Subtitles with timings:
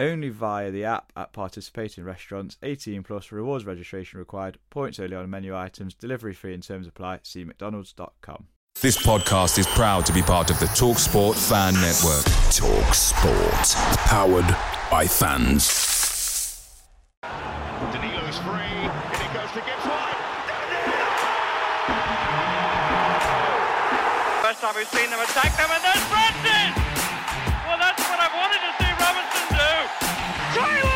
[0.00, 2.56] Only via the app at participating restaurants.
[2.62, 4.58] 18 plus rewards registration required.
[4.70, 5.94] Points only on menu items.
[5.94, 7.20] Delivery fee and terms apply.
[7.24, 8.46] See McDonald's.com.
[8.80, 12.24] This podcast is proud to be part of the TalkSport Fan Network.
[12.54, 13.74] TalkSport,
[14.06, 14.46] powered
[14.88, 15.66] by fans.
[17.22, 20.14] Danilo's free, and it goes to Gibbs White.
[24.46, 26.78] First time we've seen them attack them, and there's Francis!
[27.66, 28.87] Well, that's what I wanted to see Robinson do.
[30.58, 30.87] Taylor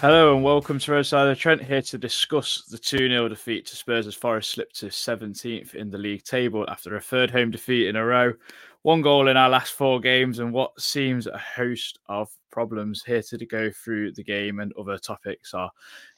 [0.00, 3.66] Hello and welcome to Red Side of Trent here to discuss the 2 0 defeat
[3.66, 7.50] to Spurs as Forest slipped to 17th in the league table after a third home
[7.50, 8.32] defeat in a row.
[8.82, 13.22] One goal in our last four games, and what seems a host of problems here
[13.22, 15.72] to go through the game and other topics are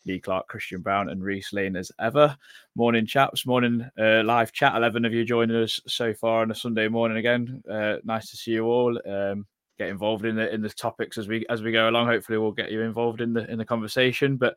[0.04, 2.36] Lee Clark, Christian Brown, and Reiss Lane as ever.
[2.74, 3.46] Morning, chaps.
[3.46, 4.76] Morning, uh, live chat.
[4.76, 7.62] 11 of you joining us so far on a Sunday morning again.
[7.68, 9.00] Uh, nice to see you all.
[9.08, 9.46] Um,
[9.80, 12.06] get involved in the in the topics as we as we go along.
[12.06, 14.36] Hopefully, we'll get you involved in the in the conversation.
[14.36, 14.56] But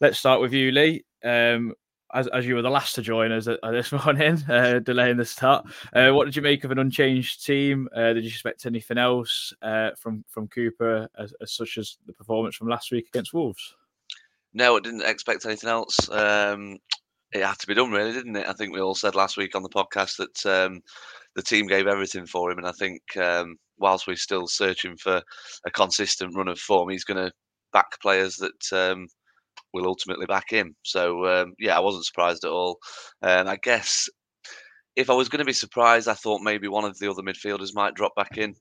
[0.00, 1.04] let's start with you, Lee.
[1.24, 1.74] Um,
[2.14, 5.24] as, as you were the last to join us uh, this morning, uh, delaying the
[5.24, 5.66] start.
[5.92, 7.88] Uh, what did you make of an unchanged team?
[7.94, 12.12] Uh, did you expect anything else uh, from from Cooper, as, as such as the
[12.12, 13.74] performance from last week against Wolves?
[14.52, 16.08] No, I didn't expect anything else.
[16.10, 16.78] Um,
[17.40, 18.46] it had to be done, really, didn't it?
[18.48, 20.80] I think we all said last week on the podcast that um,
[21.34, 25.22] the team gave everything for him, and I think um, whilst we're still searching for
[25.66, 27.32] a consistent run of form, he's going to
[27.72, 29.06] back players that um,
[29.72, 30.74] will ultimately back him.
[30.82, 32.78] So um, yeah, I wasn't surprised at all.
[33.22, 34.08] And I guess
[34.96, 37.74] if I was going to be surprised, I thought maybe one of the other midfielders
[37.74, 38.54] might drop back in,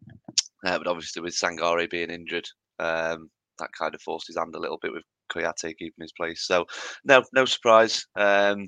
[0.65, 2.45] uh, but obviously with Sangare being injured,
[2.79, 6.45] um, that kind of forced his hand a little bit with Kouyaté keeping his place.
[6.45, 6.65] So
[7.03, 8.05] no, no surprise.
[8.15, 8.67] Um,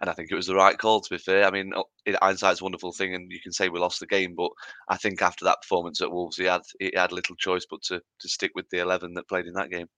[0.00, 1.00] and I think it was the right call.
[1.00, 1.72] To be fair, I mean,
[2.06, 4.50] in hindsight's a wonderful thing, and you can say we lost the game, but
[4.88, 8.00] I think after that performance at Wolves, he had he had little choice but to
[8.20, 9.88] to stick with the eleven that played in that game.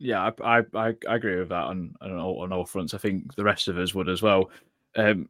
[0.00, 2.94] Yeah, I I, I agree with that on on all, on all fronts.
[2.94, 4.50] I think the rest of us would as well.
[4.96, 5.28] Um,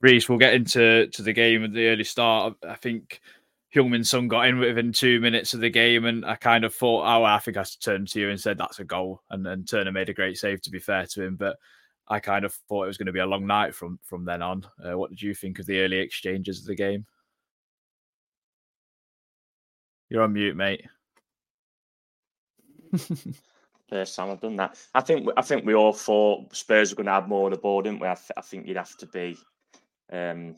[0.00, 2.54] Reiss, we'll get into to the game at the early start.
[2.66, 3.20] I think
[3.74, 7.04] Heung-Min Son got in within two minutes of the game, and I kind of thought,
[7.04, 9.92] oh, I think I turned to you and said that's a goal, and then Turner
[9.92, 10.62] made a great save.
[10.62, 11.56] To be fair to him, but
[12.08, 14.40] I kind of thought it was going to be a long night from from then
[14.40, 14.66] on.
[14.82, 17.04] Uh, what did you think of the early exchanges of the game?
[20.08, 20.86] You're on mute, mate.
[23.90, 24.78] First time I've done that.
[24.94, 27.58] I think I think we all thought Spurs were going to have more on the
[27.58, 28.08] board, didn't we?
[28.08, 29.36] I, th- I think you'd have to be,
[30.10, 30.56] um,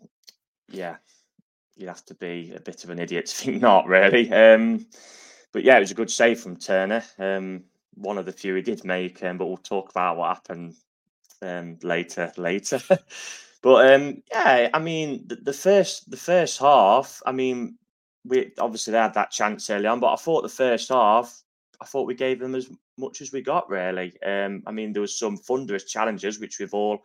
[0.68, 0.96] yeah,
[1.76, 4.30] you'd have to be a bit of an idiot to think not really.
[4.32, 4.86] Um,
[5.52, 7.02] but yeah, it was a good save from Turner.
[7.18, 7.64] Um,
[7.94, 10.74] one of the few he did make, um, but we'll talk about what happened
[11.42, 12.32] um, later.
[12.36, 12.80] Later,
[13.62, 17.20] but um, yeah, I mean the, the first the first half.
[17.26, 17.78] I mean,
[18.24, 21.42] we obviously they had that chance early on, but I thought the first half,
[21.80, 24.12] I thought we gave them as much as we got really.
[24.22, 27.00] Um, I mean, there was some thunderous challenges which we've all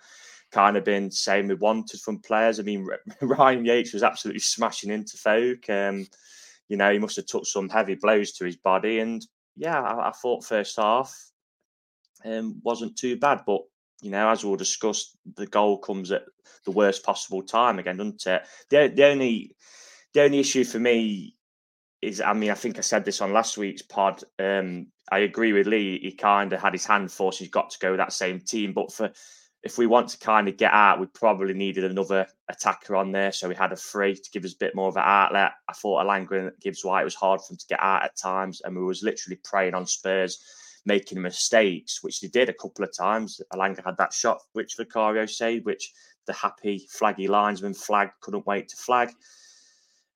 [0.51, 2.59] kind of been saying we wanted from players.
[2.59, 2.87] I mean,
[3.21, 5.69] Ryan Yates was absolutely smashing into folk.
[5.69, 6.07] Um,
[6.67, 9.25] you know, he must have took some heavy blows to his body, and
[9.55, 11.13] yeah, I, I thought first half
[12.25, 13.61] um, wasn't too bad, but
[14.01, 16.23] you know, as we'll discuss, the goal comes at
[16.65, 18.43] the worst possible time again, doesn't it?
[18.69, 19.55] The, the only
[20.13, 21.35] the only issue for me
[22.01, 24.23] is, I mean, I think I said this on last week's pod.
[24.39, 25.99] Um, I agree with Lee.
[25.99, 27.39] He kind of had his hand forced.
[27.39, 29.11] He's got to go with that same team, but for
[29.65, 33.31] if we want to kind of get out, we probably needed another attacker on there.
[33.31, 35.53] So we had a free to give us a bit more of an outlet.
[35.67, 38.75] I thought and Gibbs White was hard for them to get out at times, and
[38.75, 40.39] we was literally preying on Spurs
[40.85, 43.41] making mistakes, which they did a couple of times.
[43.51, 45.91] Elanga had that shot, which Vicario said, which
[46.27, 49.09] the happy flaggy linesman flag couldn't wait to flag.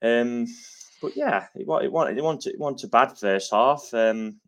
[0.03, 0.45] Um,
[1.01, 2.23] but yeah, it, it, wanted, it,
[2.59, 3.89] wanted, it bad first half.
[3.93, 4.39] Um,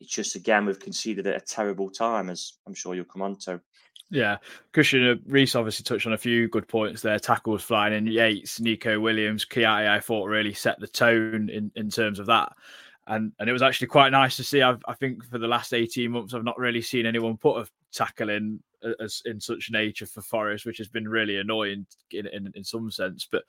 [0.00, 3.36] it's just again we've conceded at a terrible time, as I'm sure you'll come on
[3.44, 3.60] to.
[4.14, 4.36] Yeah,
[4.72, 7.18] Christian uh, Reiss obviously touched on a few good points there.
[7.18, 9.88] Tackles flying in Yates, Neco Williams, Kouyaté.
[9.88, 12.52] I thought really set the tone in, in terms of that.
[13.08, 14.62] And and it was actually quite nice to see.
[14.62, 17.68] I've, I think for the last 18 months, I've not really seen anyone put a
[17.92, 18.62] tackle in
[19.00, 22.92] as in such nature for Forest, which has been really annoying in, in, in some
[22.92, 23.26] sense.
[23.28, 23.42] But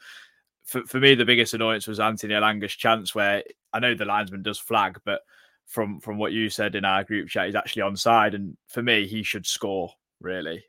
[0.64, 4.42] for, for me, the biggest annoyance was Anthony Elanga's chance where I know the linesman
[4.42, 5.22] does flag, but
[5.68, 8.34] from from what you said in our group chat, he's actually on side.
[8.34, 10.64] And for me, he should score, really.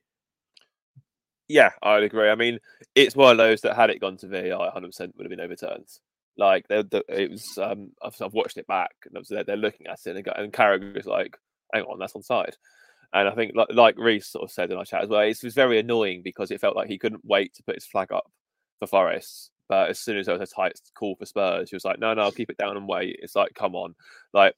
[1.49, 2.29] Yeah, I'd agree.
[2.29, 2.59] I mean,
[2.95, 5.87] it's one of those that had it gone to VAR, 100% would have been overturned.
[6.37, 9.87] Like, they're, they're, it was, um, I've, I've, watched it back and they're, they're looking
[9.87, 11.37] at it and, and Carragher was like,
[11.73, 12.57] hang on, that's on side.
[13.13, 15.39] And I think, like, like Reiss sort of said in our chat as well, it
[15.43, 18.31] was very annoying because it felt like he couldn't wait to put his flag up
[18.81, 19.51] for Forest.
[19.69, 22.13] But as soon as there was a tight call for Spurs, he was like, no,
[22.15, 23.19] no, I'll keep it down and wait.
[23.21, 23.95] It's like, come on.
[24.33, 24.55] Like,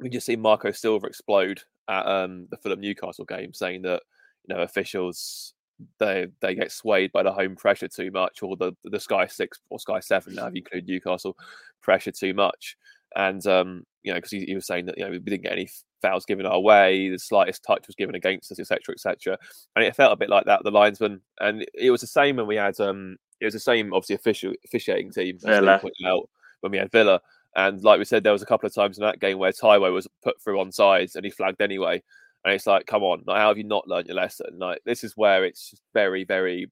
[0.00, 4.02] we just see Marco Silva explode at um, the Fulham Newcastle game, saying that
[4.46, 5.54] you know officials
[5.98, 9.60] they they get swayed by the home pressure too much, or the the Sky Six
[9.70, 11.36] or Sky Seven now, if you include Newcastle,
[11.80, 12.76] pressure too much.
[13.14, 15.52] And um, you know, because he, he, was saying that you know we didn't get
[15.52, 15.68] any
[16.00, 19.38] fouls given our way, the slightest touch was given against us, etc., etc.
[19.76, 22.46] And it felt a bit like that the linesman, and it was the same when
[22.46, 25.80] we had um, it was the same obviously official officiating team Villa.
[26.06, 26.28] out
[26.60, 27.20] when we had Villa.
[27.56, 29.92] And like we said, there was a couple of times in that game where Taiwo
[29.92, 32.02] was put through on sides and he flagged anyway.
[32.44, 34.58] And it's like, come on, like, how have you not learned your lesson?
[34.58, 36.70] Like this is where it's very, very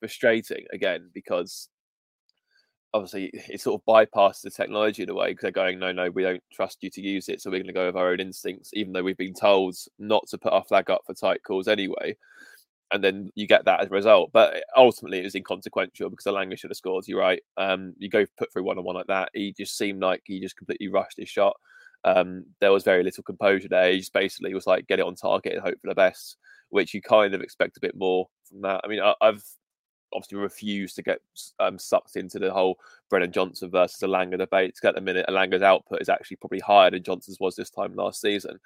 [0.00, 1.68] frustrating again because
[2.94, 6.10] obviously it sort of bypasses the technology in a way because they're going, no, no,
[6.10, 8.20] we don't trust you to use it, so we're going to go with our own
[8.20, 11.68] instincts, even though we've been told not to put our flag up for tight calls
[11.68, 12.16] anyway
[12.90, 14.30] and then you get that as a result.
[14.32, 17.06] But ultimately, it was inconsequential because Elanga should have scored.
[17.06, 17.42] You're right.
[17.56, 19.30] Um, you go put through one on one like that.
[19.34, 21.56] He just seemed like he just completely rushed his shot.
[22.04, 23.92] Um, there was very little composure there.
[23.92, 26.36] He just basically was like, get it on target and hope for the best,
[26.70, 28.80] which you kind of expect a bit more from that.
[28.84, 29.42] I mean, I, have
[30.14, 31.20] obviously refused to get
[31.58, 32.78] um, sucked into the whole
[33.10, 34.78] Brennan Johnson versus Elanga debate.
[34.82, 38.20] At the minute, Elanga's output is actually probably higher than Johnson's was this time last
[38.20, 38.58] season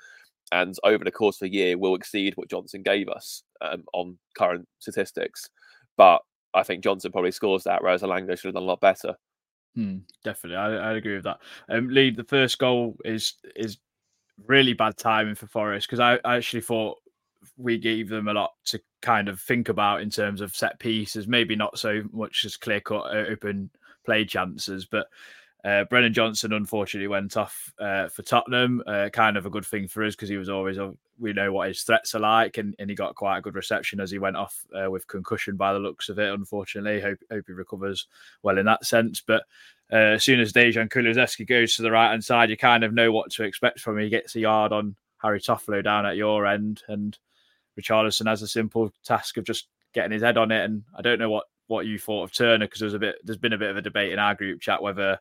[0.52, 4.19] and over the course of a year will exceed what Johnson gave us um, on
[4.37, 5.49] current statistics.
[5.96, 6.20] But
[6.54, 9.14] I think Johnson probably scores that, whereas Elanga should have done a lot better.
[9.75, 11.38] Hmm, definitely, I, I agree with that.
[11.70, 13.78] Um, Lee, the first goal is is
[14.46, 16.98] really bad timing for Forest because I, I actually thought
[17.56, 21.26] we gave them a lot to kind of think about in terms of set pieces,
[21.26, 23.70] maybe not so much as clear cut open
[24.05, 25.06] play chances, but
[25.64, 28.82] uh, Brennan Johnson unfortunately went off uh, for Tottenham.
[28.84, 30.76] Uh, kind of a good thing for us because he was always
[31.20, 34.00] we know what his threats are like, and, and he got quite a good reception
[34.00, 36.32] as he went off uh, with concussion by the looks of it.
[36.32, 38.08] Unfortunately, hope hope he recovers
[38.42, 39.22] well in that sense.
[39.24, 39.44] But
[39.92, 42.92] uh, as soon as Dejan Kulusevski goes to the right hand side, you kind of
[42.92, 44.04] know what to expect from him.
[44.04, 47.16] He gets a yard on Harry Toffolo down at your end, and
[47.80, 50.64] Richarlison has a simple task of just getting his head on it.
[50.64, 53.38] And I don't know what what you thought of Turner because there's a bit there's
[53.38, 55.20] been a bit of a debate in our group chat whether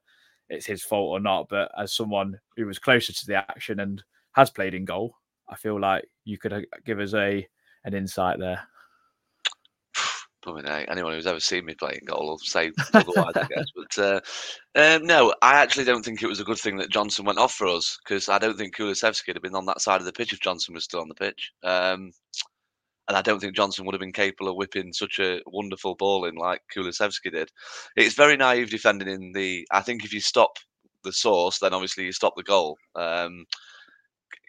[0.51, 1.47] it's his fault or not.
[1.49, 4.03] But as someone who was closer to the action and
[4.33, 5.15] has played in goal,
[5.49, 7.47] I feel like you could uh, give us a
[7.85, 8.61] an insight there.
[10.43, 10.89] Probably not.
[10.89, 13.71] Anyone who's ever seen me play in goal will say otherwise, I guess.
[13.75, 14.21] But uh,
[14.75, 17.53] um, no, I actually don't think it was a good thing that Johnson went off
[17.53, 20.13] for us because I don't think Kulusevski would have been on that side of the
[20.13, 21.51] pitch if Johnson was still on the pitch.
[21.63, 22.11] Um,
[23.11, 26.23] and I don't think Johnson would have been capable of whipping such a wonderful ball
[26.23, 27.49] in like Kulusevski did.
[27.97, 29.67] It's very naive defending in the.
[29.69, 30.51] I think if you stop
[31.03, 32.77] the source, then obviously you stop the goal.
[32.95, 33.43] Um,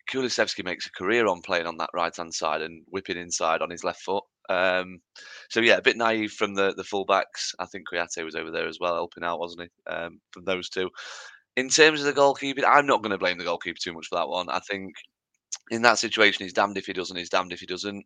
[0.09, 3.71] Kulusevski makes a career on playing on that right hand side and whipping inside on
[3.71, 4.23] his left foot.
[4.49, 5.01] Um,
[5.51, 7.57] so yeah, a bit naive from the the fullbacks.
[7.59, 9.93] I think Kouyaté was over there as well, helping out, wasn't he?
[9.93, 10.89] Um, from those two.
[11.57, 14.15] In terms of the goalkeeper, I'm not going to blame the goalkeeper too much for
[14.19, 14.49] that one.
[14.51, 14.95] I think
[15.73, 17.17] in that situation, he's damned if he doesn't.
[17.17, 18.05] He's damned if he doesn't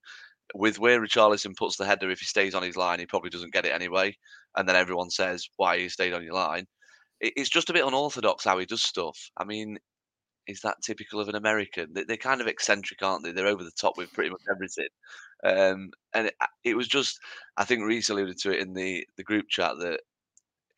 [0.54, 3.52] with where Richarlison puts the header, if he stays on his line, he probably doesn't
[3.52, 4.16] get it anyway.
[4.56, 6.66] And then everyone says, why you stayed on your line.
[7.20, 9.18] It's just a bit unorthodox how he does stuff.
[9.38, 9.78] I mean,
[10.46, 11.92] is that typical of an American?
[11.92, 13.32] They're kind of eccentric, aren't they?
[13.32, 14.88] They're over the top with pretty much everything.
[15.44, 16.34] Um, and it,
[16.64, 17.18] it, was just,
[17.56, 20.00] I think Reiss alluded to it in the, the group chat that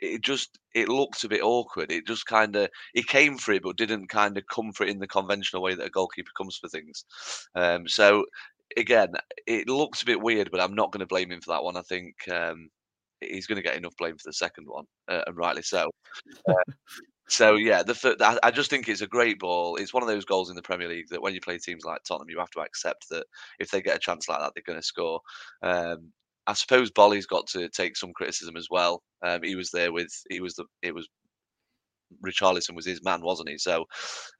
[0.00, 1.90] it just it looked a bit awkward.
[1.90, 4.90] It just kind of it came for it, but didn't kind of come for it
[4.90, 7.04] in the conventional way that a goalkeeper comes for things.
[7.54, 8.25] Um, so
[8.76, 9.14] again,
[9.46, 11.76] it looks a bit weird, but I'm not going to blame him for that one.
[11.76, 12.68] I think um,
[13.20, 15.90] he's going to get enough blame for the second one, uh, and rightly so.
[16.48, 16.54] Uh,
[17.28, 19.76] so yeah, the I just think it's a great ball.
[19.76, 22.02] It's one of those goals in the Premier League that when you play teams like
[22.04, 23.26] Tottenham, you have to accept that
[23.58, 25.20] if they get a chance like that, they're going to score.
[25.62, 26.12] Um,
[26.46, 29.02] I suppose Boly's got to take some criticism as well.
[29.22, 31.06] Um, he was there with he was the it was
[32.24, 33.58] Richarlison was his man, wasn't he?
[33.58, 33.86] So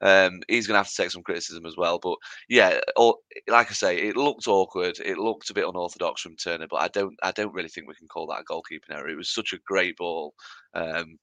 [0.01, 1.99] um, he's going to have to take some criticism as well.
[1.99, 4.99] But yeah, all, like I say, it looked awkward.
[4.99, 7.95] It looked a bit unorthodox from Turner, but I don't, I don't really think we
[7.95, 9.09] can call that a goalkeeping error.
[9.09, 10.33] It was such a great ball.
[10.73, 11.17] Um,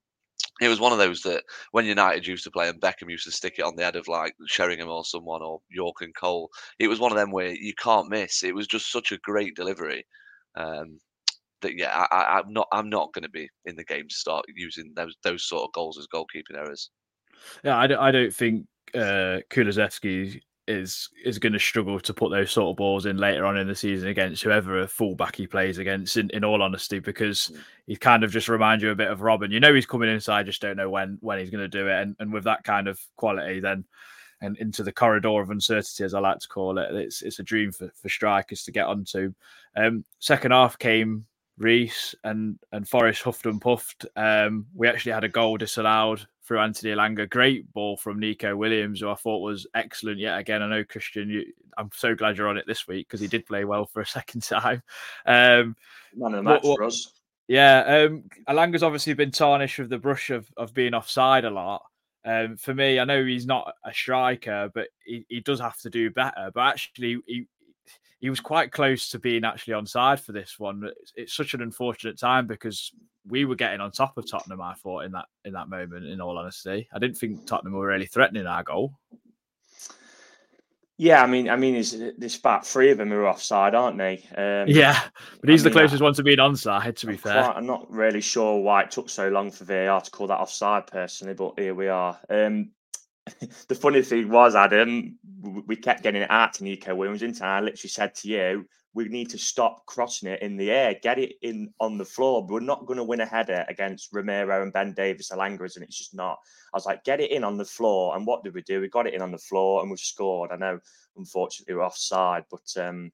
[0.61, 3.31] it was one of those that when United used to play and Beckham used to
[3.31, 6.89] stick it on the head of like Sheringham or someone or Yorke and Cole, it
[6.89, 8.43] was one of them where you can't miss.
[8.43, 10.07] It was just such a great delivery.
[10.55, 10.99] Um,
[11.63, 14.45] that yeah, I, am not I'm not going to be in the game to start
[14.55, 16.91] using those those sort of goals as goalkeeping errors.
[17.65, 22.31] Yeah, I don't, I don't think uh, Kulusevski is is going to struggle to put
[22.31, 25.47] those sort of balls in later on in the season against whoever a fullback he
[25.47, 26.17] plays against.
[26.17, 27.61] In, in all honesty, because mm.
[27.87, 29.53] he kind of just reminds you a bit of Robben.
[29.53, 32.01] You know he's coming inside, just don't know when when he's going to do it.
[32.01, 33.85] And and with that kind of quality, then
[34.41, 37.45] and into the corridor of uncertainty, as I like to call it, it's it's a
[37.45, 39.33] dream for, for strikers to get onto.
[39.77, 41.27] Um, second half came
[41.59, 44.07] Reiss and and Forest huffed and puffed.
[44.17, 47.29] Um, we actually had a goal disallowed through Anthony Elanga.
[47.29, 50.63] Great ball from Neco Williams, who I thought was excellent yet again.
[50.63, 51.45] I know Christian, you,
[51.77, 54.07] I'm so glad you're on it this week because he did play well for a
[54.07, 54.83] second time.
[55.25, 55.77] Um,
[56.15, 57.13] Man of the match what, for us.
[57.49, 61.83] Yeah, um, Elanga's obviously been tarnished with the brush of, of being offside a lot.
[62.25, 65.91] Um, for me, I know he's not a striker, but he, he does have to
[65.91, 66.51] do better.
[66.53, 67.47] But actually, he,
[68.21, 70.83] he was quite close to being actually on side for this one.
[71.01, 72.93] It's, it's, such an unfortunate time because
[73.27, 74.61] we were getting on top of Tottenham.
[74.61, 76.07] I thought in that in that moment.
[76.07, 78.95] In all honesty, I didn't think Tottenham were really threatening our goal.
[80.99, 84.25] Yeah, I mean, I mean, there's about three of them who are offside, aren't they?
[84.35, 84.99] Um, yeah,
[85.41, 86.97] but he's I the mean, closest I, one to being onside.
[86.97, 89.65] To be I'm fair, quite, I'm not really sure why it took so long for
[89.65, 92.19] VAR to call that offside, personally, but here we are.
[92.31, 92.71] Um,
[93.69, 95.19] the funny thing was, Adam,
[95.67, 98.67] we kept getting it out to Neco Williams, and I literally said to you,
[98.97, 102.47] we need to stop crossing it in the air, get it in on the floor.
[102.49, 105.99] We're not going to win a header against Romero and Ben Davies Elangas, and it's
[105.99, 106.39] just not.
[106.73, 108.17] I was like, get it in on the floor.
[108.17, 108.81] And what did we do?
[108.81, 110.51] We got it in on the floor and we've scored.
[110.51, 110.81] I know,
[111.19, 113.13] unfortunately, we're offside, but um,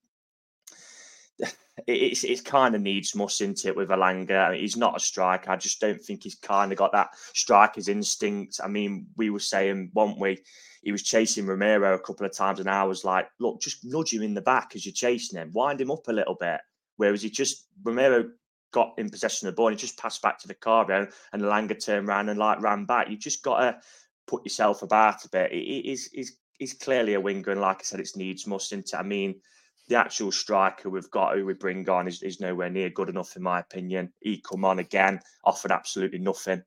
[1.86, 4.48] it's it's kind of needs must into it with Elanga.
[4.48, 5.50] I mean, he's not a striker.
[5.50, 8.60] I just don't think he's kind of got that striker's instinct.
[8.62, 10.42] I mean, we were saying, weren't we?
[10.82, 14.12] He was chasing Romero a couple of times, and I was like, look, just nudge
[14.12, 16.60] him in the back as you're chasing him, wind him up a little bit.
[16.96, 18.30] Whereas he just Romero
[18.72, 21.42] got in possession of the ball and he just passed back to the car and
[21.42, 23.08] Elanga turned around and like ran back.
[23.08, 23.78] You've just got to
[24.26, 25.52] put yourself about a bit.
[25.52, 28.98] He's he's he's clearly a winger, and like I said, it's needs must into.
[28.98, 29.40] I mean
[29.88, 33.36] the actual striker we've got who we bring on is, is nowhere near good enough
[33.36, 34.12] in my opinion.
[34.20, 36.62] He come on again, offered absolutely nothing.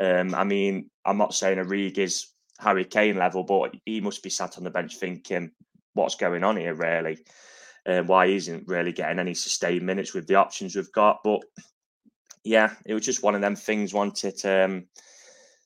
[0.00, 4.30] Um, I mean, I'm not saying Origi is Harry Kane level, but he must be
[4.30, 5.50] sat on the bench thinking,
[5.94, 7.18] what's going on here, really?
[7.86, 11.20] Uh, why he isn't really getting any sustained minutes with the options we've got.
[11.22, 11.42] But
[12.42, 13.92] yeah, it was just one of them things.
[13.92, 14.86] Wanted um,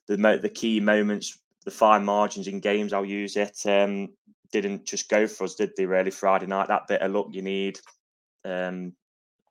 [0.09, 2.93] the the key moments, the fine margins in games.
[2.93, 3.61] I'll use it.
[3.67, 4.09] Um,
[4.53, 5.87] didn't just go for us, did they?
[5.87, 7.79] Really, Friday night, that bit of luck you need.
[8.45, 8.93] Um,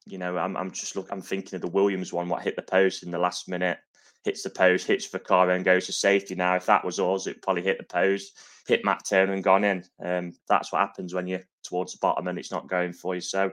[0.05, 1.09] you know, I'm, I'm just look.
[1.11, 3.77] I'm thinking of the Williams one, what hit the post in the last minute,
[4.23, 6.35] hits the post, hits Vicario and goes to safety.
[6.35, 8.37] Now, if that was us, it probably hit the post,
[8.67, 9.83] hit Matt Turner and gone in.
[10.03, 13.21] Um, that's what happens when you're towards the bottom and it's not going for you.
[13.21, 13.51] So,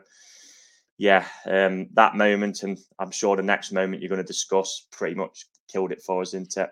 [0.99, 5.15] yeah, um, that moment, and I'm sure the next moment you're going to discuss, pretty
[5.15, 6.71] much killed it for us, didn't it?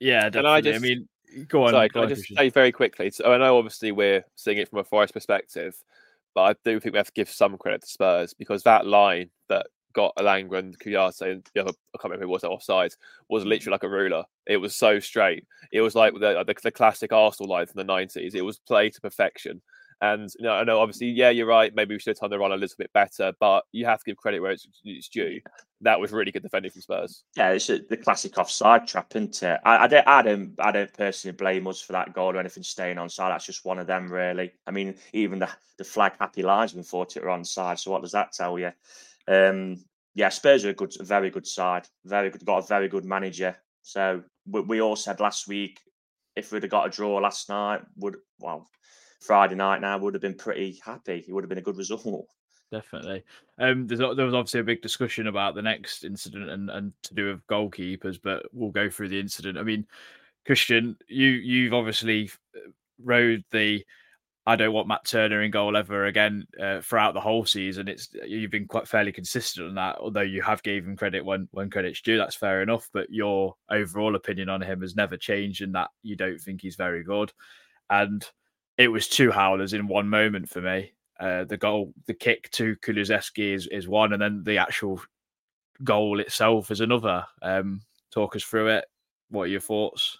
[0.00, 0.50] Yeah, definitely.
[0.50, 1.08] I, just, I mean,
[1.48, 1.72] Go on.
[1.72, 3.10] Sorry, go can on, I just say very quickly?
[3.10, 5.74] So I know obviously we're seeing it from a Forest perspective,
[6.34, 9.30] but I do think we have to give some credit to Spurs because that line
[9.48, 12.92] that got Elanga and Kouyaté and the other, I can't remember who was offside,
[13.28, 14.24] was literally like a ruler.
[14.46, 15.44] It was so straight.
[15.72, 18.34] It was like the, the, the classic Arsenal line from the 90s.
[18.34, 19.60] It was played to perfection.
[20.02, 21.72] And you know, I know obviously, yeah, you're right.
[21.72, 24.04] Maybe we should have turned the run a little bit better, but you have to
[24.04, 25.40] give credit where it's, it's due.
[25.80, 27.22] That was really good defending from Spurs.
[27.36, 29.60] Yeah, it's a, the classic offside trap, isn't it?
[29.64, 32.64] I, I, don't, I don't, I don't personally blame us for that goal or anything
[32.64, 33.30] staying on side.
[33.30, 34.52] That's just one of them, really.
[34.66, 37.78] I mean, even the the flag happy linesman thought it were on side.
[37.78, 38.72] So what does that tell you?
[39.28, 39.84] Um,
[40.16, 41.86] yeah, Spurs are a good, a very good side.
[42.04, 43.56] Very good, got a very good manager.
[43.82, 45.78] So we, we all said last week
[46.34, 48.68] if we'd have got a draw last night, would well
[49.22, 51.24] Friday night now would have been pretty happy.
[51.26, 52.26] It would have been a good result.
[52.70, 53.22] Definitely.
[53.58, 57.28] Um, there was obviously a big discussion about the next incident and, and to do
[57.28, 59.58] with goalkeepers, but we'll go through the incident.
[59.58, 59.86] I mean,
[60.46, 63.84] Christian, you you've obviously uh, rode the
[64.44, 67.86] I don't want Matt Turner in goal ever again uh, throughout the whole season.
[67.86, 71.48] It's you've been quite fairly consistent on that, although you have gave him credit when
[71.52, 72.18] when credit's due.
[72.18, 72.88] That's fair enough.
[72.92, 76.76] But your overall opinion on him has never changed, in that you don't think he's
[76.76, 77.32] very good.
[77.88, 78.26] And
[78.78, 80.92] it was two howlers in one moment for me.
[81.20, 85.00] Uh, the goal, the kick to Kulusevski is is one, and then the actual
[85.84, 87.24] goal itself is another.
[87.42, 88.84] Um, talk us through it.
[89.30, 90.18] What are your thoughts?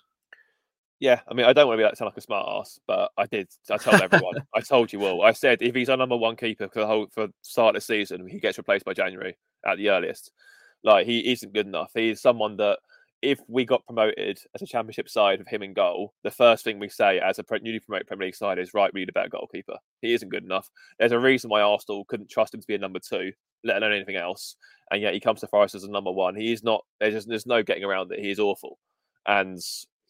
[1.01, 3.11] Yeah, I mean, I don't want to be like sound like a smart ass, but
[3.17, 3.49] I did.
[3.69, 4.35] I told everyone.
[4.55, 5.23] I told you all.
[5.23, 7.85] I said if he's our number one keeper for the whole for start of the
[7.85, 10.31] season, he gets replaced by January at the earliest.
[10.85, 11.91] Like he isn't good enough.
[11.95, 12.79] He's someone that
[13.23, 16.79] if we got promoted as a championship side of him in goal, the first thing
[16.79, 19.29] we say as a newly promoted Premier League side is right, we need a better
[19.29, 19.77] goalkeeper.
[20.01, 20.69] He isn't good enough.
[20.99, 23.93] There's a reason why Arsenal couldn't trust him to be a number two, let alone
[23.93, 24.57] anything else.
[24.91, 26.35] And yet he comes to Forest as a number one.
[26.35, 26.85] He is not.
[27.01, 28.79] There's just, there's no getting around that He is awful,
[29.27, 29.59] and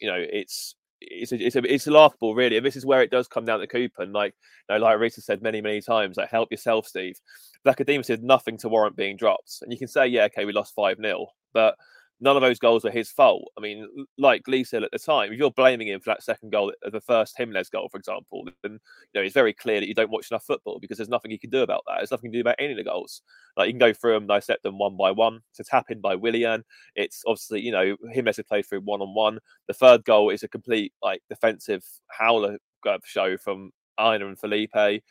[0.00, 0.74] you know it's
[1.10, 2.56] it's a, it's a, it's laughable, really.
[2.56, 4.02] And this is where it does come down to Cooper.
[4.02, 4.34] And like,
[4.68, 7.18] you know, like Rita said many, many times, like, help yourself, Steve.
[7.66, 9.58] Vlachodimos did nothing to warrant being dropped.
[9.62, 11.26] And you can say, yeah, okay, we lost 5 0.
[11.52, 11.76] But
[12.22, 13.50] none of those goals were his fault.
[13.58, 16.50] I mean, like Lee said at the time, if you're blaming him for that second
[16.50, 18.78] goal, uh, the first Jimenez goal, for example, then you
[19.14, 21.50] know it's very clear that you don't watch enough football because there's nothing you can
[21.50, 21.96] do about that.
[21.98, 23.22] There's nothing to do about any of the goals.
[23.56, 25.40] Like you can go through them, dissect them one by one.
[25.56, 26.64] To tap in by Willian,
[26.94, 29.40] it's obviously you know Jimenez has played through one on one.
[29.66, 35.02] The third goal is a complete like defensive howler uh, show from Aina and Felipe.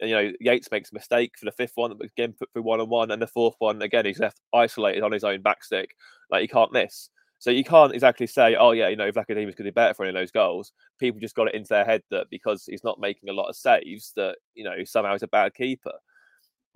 [0.00, 2.80] You know, Yates makes a mistake for the fifth one, but again put through one
[2.80, 5.96] on one, and the fourth one again he's left isolated on his own backstick,
[6.30, 7.10] like he can't miss.
[7.40, 10.10] So you can't exactly say, oh yeah, you know, Vlachodimos could be better for any
[10.10, 10.72] of those goals.
[10.98, 13.56] People just got it into their head that because he's not making a lot of
[13.56, 15.92] saves, that you know somehow he's a bad keeper.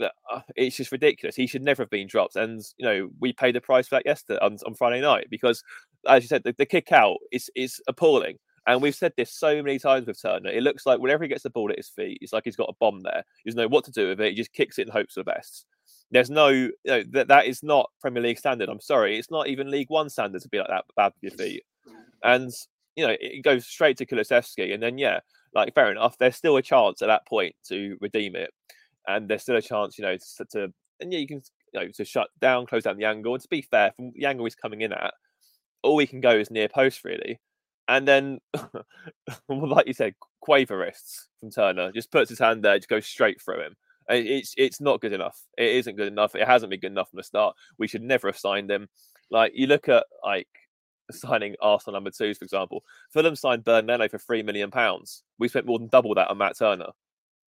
[0.01, 1.37] Uh, it's just ridiculous.
[1.37, 4.07] He should never have been dropped, and you know we paid the price for that
[4.07, 5.63] yesterday on, on Friday night because,
[6.09, 8.39] as you said, the, the kick out is is appalling.
[8.67, 10.51] And we've said this so many times with Turner.
[10.51, 12.69] It looks like whenever he gets the ball at his feet, it's like he's got
[12.69, 13.25] a bomb there.
[13.43, 14.31] He doesn't know what to do with it.
[14.31, 15.67] He just kicks it and hopes for the best.
[16.13, 18.69] There's no, you know, that that is not Premier League standard.
[18.69, 21.39] I'm sorry, it's not even League One standard to be like that bad with your
[21.39, 21.65] feet.
[22.23, 22.53] And
[22.97, 25.21] you know, it goes straight to Kulusevski, and then yeah,
[25.55, 26.19] like fair enough.
[26.19, 28.51] There's still a chance at that point to redeem it,
[29.09, 31.89] and there's still a chance, you know, to, to and yeah, you can you know
[31.89, 33.35] to shut down, close down the angle.
[33.35, 35.15] And to be fair, from the angle he's coming in at,
[35.83, 37.41] all we can go is near post really.
[37.93, 38.41] And then,
[39.51, 43.61] like you said, quaverists from Turner just puts his hand there, just goes straight through
[43.61, 43.77] him.
[44.09, 45.39] It's it's not good enough.
[45.59, 46.35] It isn't good enough.
[46.35, 47.55] It hasn't been good enough from the start.
[47.77, 48.89] We should never have signed him.
[49.31, 50.49] Like you look at like
[51.11, 52.83] signing Arsenal number twos, for example.
[53.11, 55.23] Fulham signed Bernd Leno for three million pounds.
[55.39, 56.93] We spent more than double that on Matt Turner.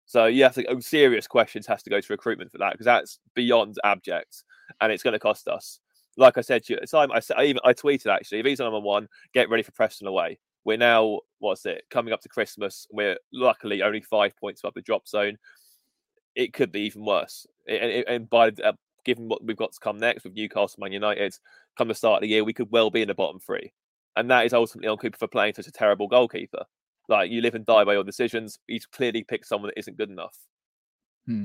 [0.06, 3.18] So you have to serious questions has to go to recruitment for that because that's
[3.34, 4.44] beyond abject
[4.80, 5.80] and it's going to cost us.
[6.18, 8.80] Like I said to you time, I I even I tweeted actually if he's number
[8.80, 10.38] one, get ready for Preston away.
[10.64, 12.86] We're now what's it coming up to Christmas.
[12.90, 15.38] We're luckily only five points above the drop zone
[16.38, 17.46] it could be even worse.
[17.68, 18.72] And, and by uh,
[19.04, 21.34] given what we've got to come next with Newcastle, Man United,
[21.76, 23.72] come the start of the year, we could well be in the bottom three,
[24.16, 26.64] and that is ultimately on Cooper for playing such a terrible goalkeeper.
[27.08, 28.58] Like you live and die by your decisions.
[28.66, 30.36] He's clearly picked someone that isn't good enough.
[31.28, 31.44] Hmm.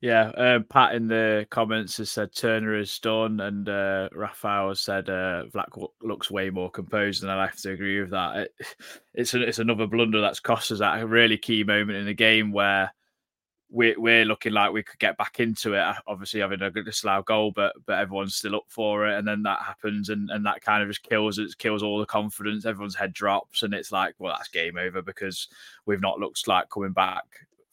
[0.00, 5.10] Yeah, uh, Pat in the comments has said Turner is done, and uh, has said
[5.10, 5.68] uh, Black
[6.00, 8.36] looks way more composed, and I have to agree with that.
[8.38, 8.54] It,
[9.14, 12.14] it's a, it's another blunder that's cost us at a really key moment in the
[12.14, 12.90] game where
[13.68, 15.96] we're, we're looking like we could get back into it.
[16.06, 19.60] Obviously, having a disallowed goal, but but everyone's still up for it, and then that
[19.60, 22.64] happens, and, and that kind of just kills it, kills all the confidence.
[22.64, 25.48] Everyone's head drops, and it's like, well, that's game over because
[25.84, 27.26] we've not looked like coming back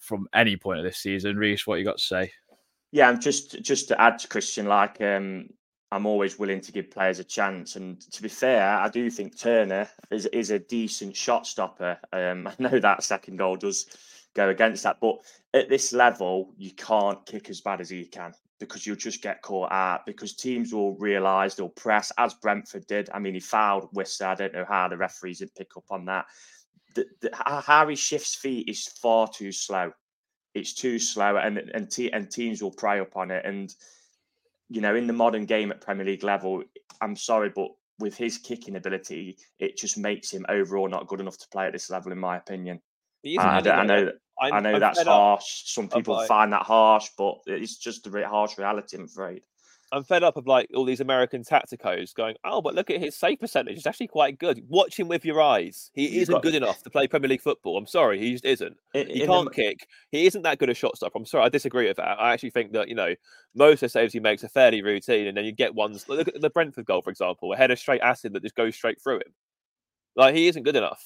[0.05, 1.37] from any point of this season.
[1.37, 2.31] Reiss, what you got to say?
[2.91, 5.49] Yeah, and just just to add to Christian, like um,
[5.91, 7.75] I'm always willing to give players a chance.
[7.75, 11.97] And to be fair, I do think Turner is is a decent shot stopper.
[12.13, 13.85] Um, I know that second goal does
[14.35, 14.97] go against that.
[15.01, 15.17] But
[15.53, 19.41] at this level, you can't kick as bad as he can because you'll just get
[19.41, 23.09] caught out because teams will realise they'll press as Brentford did.
[23.13, 24.27] I mean, he fouled Wissa.
[24.27, 26.25] I don't know how the referees would pick up on that.
[26.95, 29.91] The, the, how he shifts feet is far too slow.
[30.53, 33.45] It's too slow, and and, te- and teams will prey up on it.
[33.45, 33.73] And
[34.69, 36.63] you know, in the modern game at Premier League level,
[37.01, 37.67] I'm sorry, but
[37.99, 41.73] with his kicking ability, it just makes him overall not good enough to play at
[41.73, 42.81] this level, in my opinion.
[43.38, 45.63] I, I know I'm, i know I'm that's harsh.
[45.65, 49.43] Some people find that harsh, but it's just a harsh reality, I'm afraid.
[49.91, 53.15] I'm fed up of like all these American tacticos going, oh, but look at his
[53.15, 53.78] save percentage.
[53.78, 54.62] It's actually quite good.
[54.67, 55.91] Watch him with your eyes.
[55.93, 56.43] He He's isn't got...
[56.43, 57.78] good enough to play Premier League football.
[57.78, 58.76] I'm sorry, he just isn't.
[58.93, 59.52] In, he can't the...
[59.52, 59.88] kick.
[60.12, 61.17] He isn't that good a shot stopper.
[61.17, 62.19] I'm sorry, I disagree with that.
[62.19, 63.13] I actually think that you know
[63.54, 66.06] most of the saves he makes are fairly routine, and then you get ones.
[66.10, 69.02] Look at the Brentford goal, for example, a header straight acid that just goes straight
[69.02, 69.34] through him.
[70.15, 71.04] Like he isn't good enough.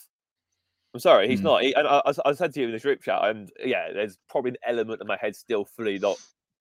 [0.94, 1.46] I'm sorry, he's Hmm.
[1.46, 1.62] not.
[1.64, 4.18] He, and I, I, I said to you in the group chat, and yeah, there's
[4.30, 6.18] probably an element of my head still fully not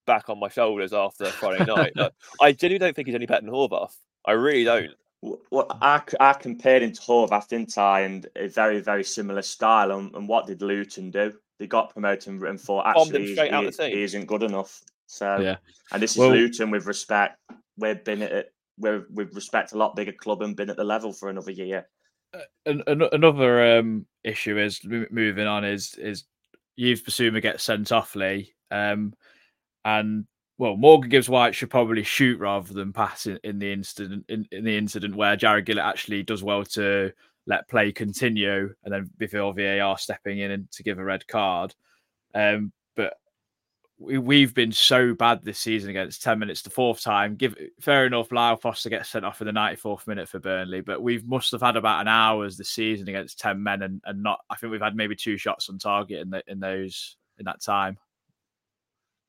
[0.08, 1.92] back on my shoulders after Friday night.
[1.94, 3.94] But I genuinely don't think he's any better than Horvath.
[4.24, 4.90] I really don't.
[5.22, 8.00] W- Well, I, c- I compared him to Horvath, didn't I?
[8.00, 9.92] And a very, very similar style.
[9.92, 11.34] And, and what did Luton do?
[11.58, 14.80] They got promoted and- and thought, actually, he's- out he, the he isn't good enough.
[15.06, 15.56] So, Yeah.
[15.92, 17.38] and this is Well- Luton with respect.
[17.76, 20.84] We've been at it, we're with respect a lot bigger club and been at the
[20.84, 21.86] level for another year.
[22.66, 26.24] an, an- another um, issue is moving on is is
[26.76, 29.14] Yves Bissouma gets sent off Lee, um,
[29.84, 30.26] and
[30.58, 34.46] well, Morgan Gibbs White should probably shoot rather than pass in, in the incident in,
[34.50, 37.12] in the incident where Jarred Gillett actually does well to
[37.46, 41.74] let play continue, and then before VAR stepping in and to give a red card.
[42.34, 43.14] Um, but
[43.98, 47.36] we, we've been so bad this season against 10 minutes the fourth time.
[47.36, 51.02] Give fair enough, Lyle Foster gets sent off in the 94th minute for Burnley, but
[51.02, 54.40] we must have had about an hours this season against 10 men and, and not
[54.50, 57.62] I think we've had maybe two shots on target in the, in those in that
[57.62, 57.96] time.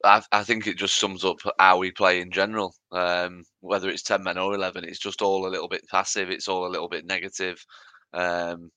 [0.03, 2.73] I, I think it just sums up how we play in general.
[2.91, 6.29] Um, whether it's ten men or eleven, it's just all a little bit passive.
[6.29, 7.63] It's all a little bit negative.
[8.13, 8.71] Um,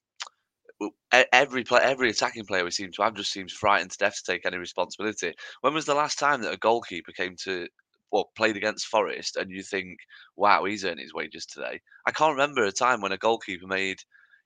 [1.32, 4.32] every play, every attacking player we seem to have just seems frightened to death to
[4.32, 5.32] take any responsibility.
[5.60, 7.68] When was the last time that a goalkeeper came to
[8.10, 9.98] well played against Forest and you think,
[10.36, 11.80] wow, he's earned his wages today?
[12.06, 13.98] I can't remember a time when a goalkeeper made.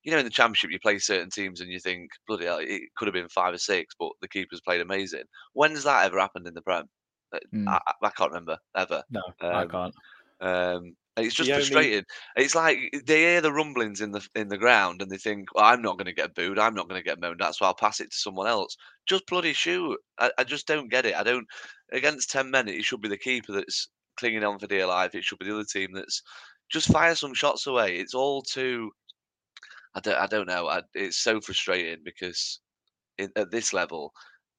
[0.07, 2.83] You know, in the championship, you play certain teams and you think, bloody hell, it
[2.97, 5.25] could have been five or six, but the keeper's played amazing.
[5.53, 6.85] When's that ever happened in the Prem?
[7.33, 7.67] Uh, Mm.
[7.69, 9.03] I, I I can't remember ever.
[9.11, 9.95] No, I Um, can't.
[10.41, 12.05] Um, it's just The only- frustrating.
[12.37, 15.65] It's like they hear the rumblings in the in the ground and they think, well,
[15.65, 16.59] "I'm not going to get booed.
[16.59, 19.27] I'm not going to get moaned at, so I'll pass it to someone else." Just
[19.27, 19.99] bloody shoot!
[20.19, 21.17] I, I just don't get it.
[21.17, 21.47] I don't.
[21.91, 23.89] Against ten men, it should be the keeper that's
[24.19, 25.15] clinging on for dear life.
[25.17, 26.23] It should be the other team that's
[26.71, 27.97] just fire some shots away.
[27.97, 28.93] It's all too.
[29.97, 30.17] I don't.
[30.17, 30.69] I don't know.
[30.69, 32.61] I, it's so frustrating because
[33.19, 34.13] in, at this level,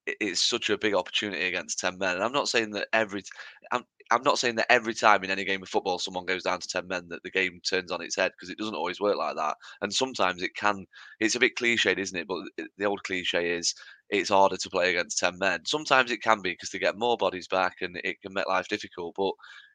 [0.07, 2.15] it, it's such a big opportunity against ten men.
[2.15, 3.23] And I'm not saying that every.
[3.71, 3.83] I'm.
[4.09, 6.67] I'm not saying that every time in any game of football someone goes down to
[6.67, 9.35] ten men that the game turns on its head because it doesn't always work like
[9.35, 9.57] that.
[9.81, 10.85] And sometimes it can.
[11.19, 12.27] It's a bit cliched, isn't it?
[12.27, 12.43] But
[12.77, 13.75] the old cliche is
[14.09, 15.65] it's harder to play against ten men.
[15.65, 18.69] Sometimes it can be because they get more bodies back and it can make life
[18.69, 19.13] difficult.
[19.17, 19.33] But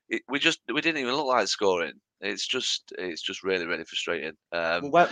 [0.09, 2.01] it, we just we didn't even look like scoring.
[2.23, 4.33] It's just it's just really really frustrating.
[4.53, 5.11] Um, Well,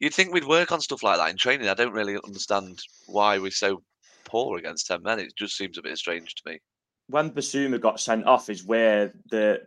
[0.00, 1.68] You'd think we'd work on stuff like that in training.
[1.68, 3.82] I don't really understand why we're so
[4.24, 5.18] poor against ten men.
[5.18, 6.58] It just seems a bit strange to me.
[7.08, 9.60] when Bissouma got sent off is where the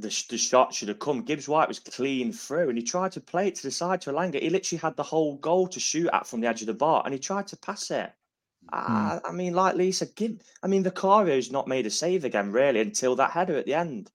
[0.00, 1.22] the, the shot should have come.
[1.22, 4.10] Gibbs White was clean through and he tried to play it to the side to
[4.12, 4.40] Elanga.
[4.40, 7.02] He literally had the whole goal to shoot at from the edge of the bar
[7.04, 8.12] and he tried to pass it.
[8.72, 9.26] I, hmm.
[9.26, 10.40] I mean, like Lisa, give.
[10.62, 14.10] I mean, Vicario's not made a save again really until that header at the end.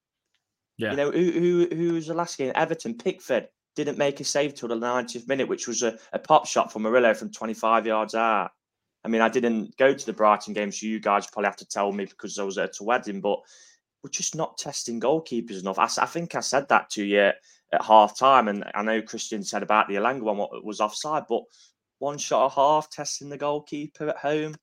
[0.78, 0.92] Yeah.
[0.92, 2.52] You know, who who who was the last game?
[2.54, 6.46] Everton, Pickford didn't make a save till the 90th minute, which was a, a pop
[6.46, 8.50] shot from Murillo from 25 yards out.
[9.04, 11.68] I mean, I didn't go to the Brighton game, so you guys probably have to
[11.68, 13.40] tell me because I was at a wedding, but
[14.02, 15.78] we're just not testing goalkeepers enough.
[15.78, 17.36] I think I said that to you at
[17.82, 21.42] half time, and I know Christian said about the Elanga one what was offside, but
[21.98, 24.54] one shot a half testing the goalkeeper at home.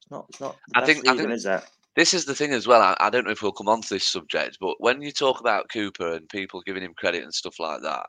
[0.00, 0.26] It's not.
[0.30, 0.56] It's not.
[0.74, 1.62] I think- I think- is it?
[1.96, 2.80] This is the thing as well.
[2.80, 5.40] I, I don't know if we'll come on to this subject, but when you talk
[5.40, 8.06] about Cooper and people giving him credit and stuff like that,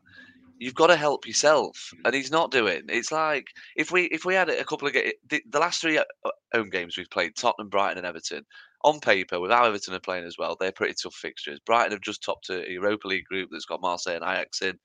[0.59, 2.83] you've got to help yourself, and he's not doing.
[2.89, 5.97] It's like if we if we had a couple of ga- the, the last three
[5.97, 6.03] uh,
[6.53, 8.43] home games we've played, Tottenham, Brighton, and Everton.
[8.85, 11.59] On paper, with Everton are playing as well, they're pretty tough fixtures.
[11.65, 14.77] Brighton have just topped a Europa League group that's got Marseille and Ajax in.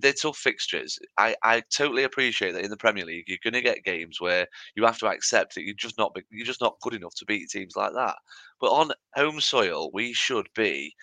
[0.00, 0.98] They're tough fixtures.
[1.18, 4.46] I, I totally appreciate that in the Premier League you're going to get games where
[4.74, 7.50] you have to accept that you're just not you're just not good enough to beat
[7.50, 8.16] teams like that.
[8.58, 10.94] But on home soil, we should be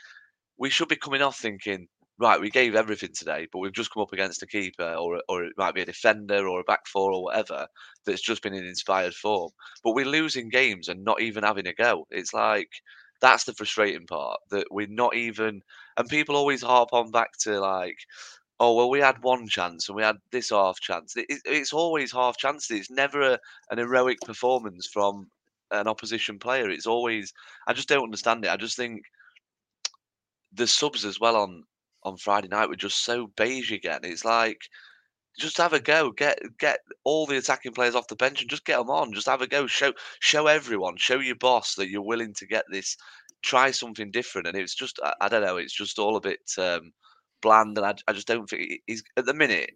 [0.58, 1.88] we should be coming off thinking,
[2.20, 5.44] right, we gave everything today, but we've just come up against a keeper or or
[5.46, 7.68] it might be a defender or a back four or whatever
[8.06, 9.52] that's just been in inspired form.
[9.84, 12.06] But we're losing games and not even having a go.
[12.12, 12.70] It's like
[13.22, 15.62] that's the frustrating part that we're not even
[15.98, 17.98] and people always harp on back to like
[18.60, 21.74] oh well we had one chance and we had this half chance it, it- it's
[21.74, 23.40] always half chances it's never a,
[23.72, 25.28] an heroic performance from
[25.72, 27.34] an opposition player it's always
[27.68, 29.04] i just don't understand it i just think
[30.54, 31.66] the subs as well on
[32.06, 34.00] on friday night were just so beige again.
[34.04, 34.60] It's like
[35.40, 38.66] just have a go get get all the attacking players off the bench and just
[38.66, 39.14] get them on.
[39.14, 39.68] Just have a go.
[39.68, 42.96] Show show everyone show your boss that you're willing to get this
[43.44, 44.48] try something different.
[44.48, 46.92] And it's just i, I don't know it's just all a bit um
[47.42, 47.78] bland.
[47.78, 49.72] And I, I just don't think he's at the minute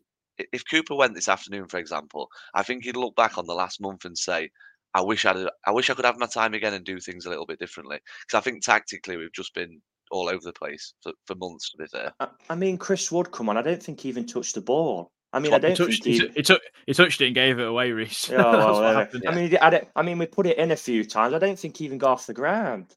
[0.54, 3.82] if Cooper went this afternoon for example I think he'd look back on the last
[3.82, 4.52] month and say
[4.94, 7.30] I wish I'd I wish I could have my time again and do things a
[7.30, 8.00] little bit differently.
[8.22, 11.78] Because I think tactically we've just been all over the place for, for months to
[11.78, 13.58] be fair I, I mean, Chris Wood, come on.
[13.58, 15.12] I don't think he even touched the ball.
[15.34, 17.60] I mean, I don't he touched, think he, he, took, he touched it and gave
[17.60, 18.32] it away, Reiss.
[18.32, 21.34] Oh, well, uh, I mean, I, I mean, we put it in a few times.
[21.34, 22.96] I don't think he even got off the ground.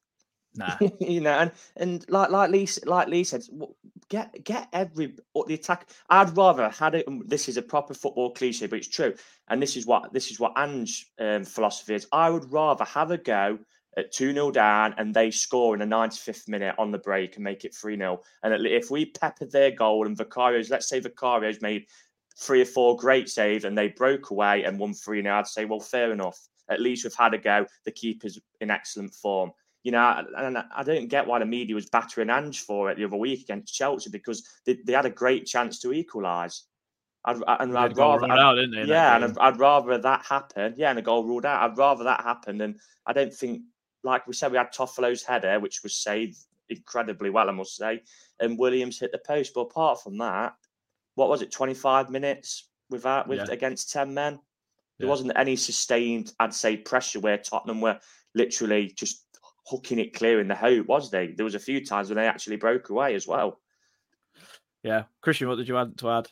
[0.55, 0.77] Nah.
[0.99, 3.43] you know, and and like like Lee like Lee said,
[4.09, 5.15] get get every
[5.47, 5.89] the attack.
[6.09, 7.07] I'd rather had it.
[7.27, 9.13] This is a proper football cliche, but it's true.
[9.47, 12.07] And this is what this is what Ange um, philosophy is.
[12.11, 13.59] I would rather have a go
[13.97, 17.43] at 2 0 down and they score in the 95th minute on the break and
[17.43, 18.21] make it 3 0.
[18.43, 21.85] And if we pepper their goal and Vicario's, let's say Vicario's made
[22.37, 25.65] three or four great saves and they broke away and won 3 0, I'd say,
[25.65, 26.39] well, fair enough.
[26.69, 27.65] At least we've had a go.
[27.85, 29.51] The keeper's in excellent form.
[29.83, 33.03] You know, and I don't get why the media was battering Ange for it the
[33.03, 36.65] other week against Chelsea because they, they had a great chance to equalise.
[37.25, 40.73] I'd, and I'd rather, I'd, out, yeah, and I'd, I'd, rather that happen.
[40.77, 41.69] Yeah, and a goal ruled out.
[41.69, 42.61] I'd rather that happen.
[42.61, 43.61] And I don't think,
[44.03, 46.37] like we said, we had Toffolo's header, which was saved
[46.69, 48.01] incredibly well, I must say,
[48.39, 49.53] and Williams hit the post.
[49.53, 50.53] But apart from that,
[51.15, 51.51] what was it?
[51.51, 53.53] Twenty five minutes without with yeah.
[53.53, 54.39] against ten men.
[54.97, 55.09] There yeah.
[55.09, 57.99] wasn't any sustained, I'd say, pressure where Tottenham were
[58.35, 59.25] literally just
[59.65, 61.27] hooking it clear in the hope, was they?
[61.27, 63.59] There was a few times when they actually broke away as well.
[64.83, 66.27] Yeah, Christian, what did you add to add?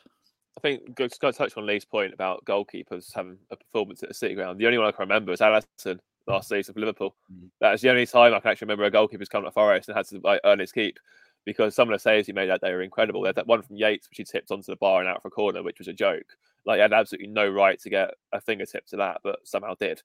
[0.57, 4.09] I think just going to touch on Lee's point about goalkeepers having a performance at
[4.09, 4.59] the City Ground.
[4.59, 7.15] The only one I can remember is Alisson last season for Liverpool.
[7.33, 7.49] Mm.
[7.61, 9.97] That is the only time I can actually remember a goalkeeper's come to Forest and
[9.97, 10.97] had to like, earn his keep
[11.45, 13.21] because some of the saves he made that day were incredible.
[13.21, 15.31] There's that one from Yates, which he tipped onto the bar and out for a
[15.31, 16.25] corner, which was a joke.
[16.65, 20.01] Like he had absolutely no right to get a fingertip to that, but somehow did.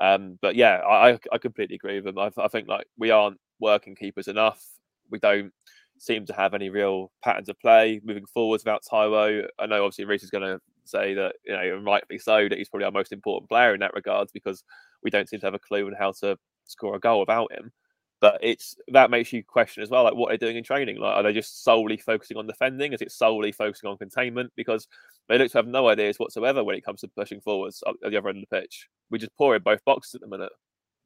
[0.00, 2.18] Um, but yeah, I, I completely agree with him.
[2.18, 4.64] I, I think like we aren't working keepers enough.
[5.10, 5.52] We don't
[5.98, 9.46] seem to have any real patterns of play moving forwards without Taiwo.
[9.58, 12.58] I know obviously Reiss is going to say that, you know, and rightly so, that
[12.58, 14.64] he's probably our most important player in that regards because
[15.02, 17.72] we don't seem to have a clue on how to score a goal without him.
[18.20, 20.98] But it's that makes you question as well, like what they're doing in training.
[20.98, 22.92] Like, are they just solely focusing on defending?
[22.92, 24.52] Is it solely focusing on containment?
[24.56, 24.88] Because
[25.28, 28.16] they look to have no ideas whatsoever when it comes to pushing forwards at the
[28.16, 28.88] other end of the pitch.
[29.10, 30.52] We just pour in both boxes at the minute.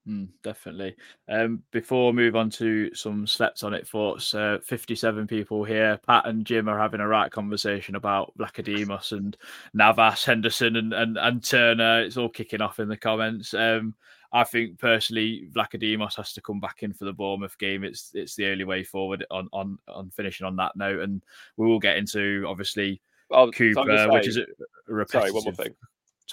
[0.08, 0.96] Mm, definitely.
[1.28, 6.00] Um, before we move on to some slept on it thoughts, uh, 57 people here.
[6.06, 9.36] Pat and Jim are having a right conversation about Vlachodimos and
[9.74, 12.02] Navas, Henderson, and, and, and Turner.
[12.02, 13.52] It's all kicking off in the comments.
[13.52, 13.94] Um,
[14.32, 17.84] I think personally, Vlachodimos has to come back in for the Bournemouth game.
[17.84, 21.20] It's it's the only way forward on on on finishing on that note, and
[21.56, 24.46] we will get into obviously Cooper, say, which is a
[24.86, 25.10] repetitive.
[25.10, 25.74] Sorry, one more thing.
[25.74, 25.76] Topic.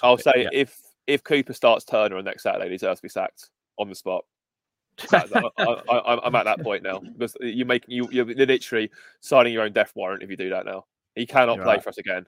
[0.02, 0.48] I'll say yeah.
[0.52, 3.94] if if Cooper starts Turner on next Saturday, he deserves to be sacked on the
[3.94, 4.24] spot.
[5.12, 9.72] I, am at that point now because you make you you're literally signing your own
[9.72, 10.86] death warrant if you do that now.
[11.14, 11.82] He cannot you're play right.
[11.82, 12.26] for us again.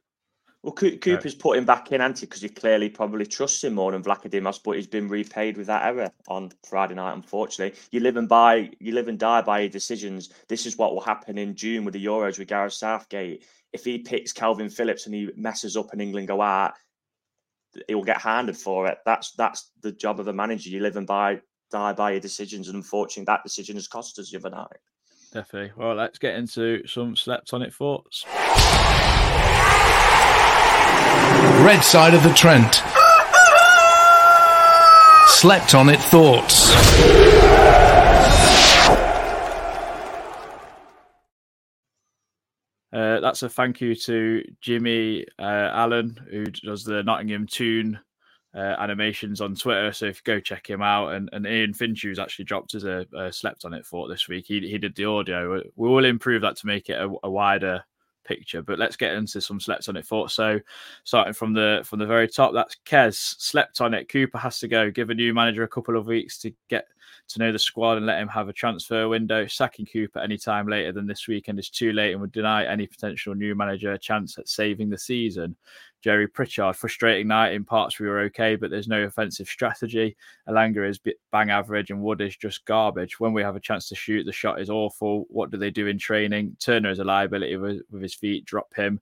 [0.62, 4.02] Well, Cooper's put him back in, anti, because he clearly probably trusts him more than
[4.02, 7.14] Vlachodimos, but he's been repaid with that error on Friday night.
[7.14, 10.28] Unfortunately, you live and buy, you live and die by your decisions.
[10.50, 13.46] This is what will happen in June with the Euros with Gareth Southgate.
[13.72, 16.74] If he picks Kalvin Phillips and he messes up and England go out,
[17.88, 18.98] he will get handed for it.
[19.04, 20.70] That's that's the job of a manager.
[20.70, 24.30] You live and buy, die by your decisions, and unfortunately, that decision has cost us
[24.30, 24.78] the other night.
[25.33, 25.72] Definitely.
[25.76, 28.24] Well, let's get into some slept on it thoughts.
[31.64, 32.74] Red side of the Trent.
[35.28, 37.79] Slept on it thoughts.
[42.92, 47.98] Uh, that's a thank you to Jimmy uh, Allen, who does the Nottingham Tune
[48.55, 49.92] uh, animations on Twitter.
[49.92, 52.85] So if you go check him out, and, and Ian Finch, who's actually dropped as
[52.85, 55.62] a, a slept on it for this week, he, he did the audio.
[55.76, 57.85] We will improve that to make it a, a wider
[58.24, 58.62] picture.
[58.62, 60.35] But let's get into some slept on it thoughts.
[60.35, 60.61] So
[61.05, 64.09] starting from the from the very top, that's Kez slept on it.
[64.09, 64.90] Cooper has to go.
[64.90, 66.87] Give a new manager a couple of weeks to get
[67.28, 69.46] to know the squad and let him have a transfer window.
[69.46, 72.86] Sacking Cooper any time later than this weekend is too late and would deny any
[72.86, 75.56] potential new manager a chance at saving the season.
[76.02, 77.52] Jerry Pritchard, frustrating night.
[77.52, 80.16] In parts we were okay, but there's no offensive strategy.
[80.48, 80.98] Elanga is
[81.30, 83.20] bang average and Wood is just garbage.
[83.20, 85.26] When we have a chance to shoot, the shot is awful.
[85.28, 86.56] What do they do in training?
[86.58, 88.46] Turner is a liability with, with his feet.
[88.46, 89.00] Drop him.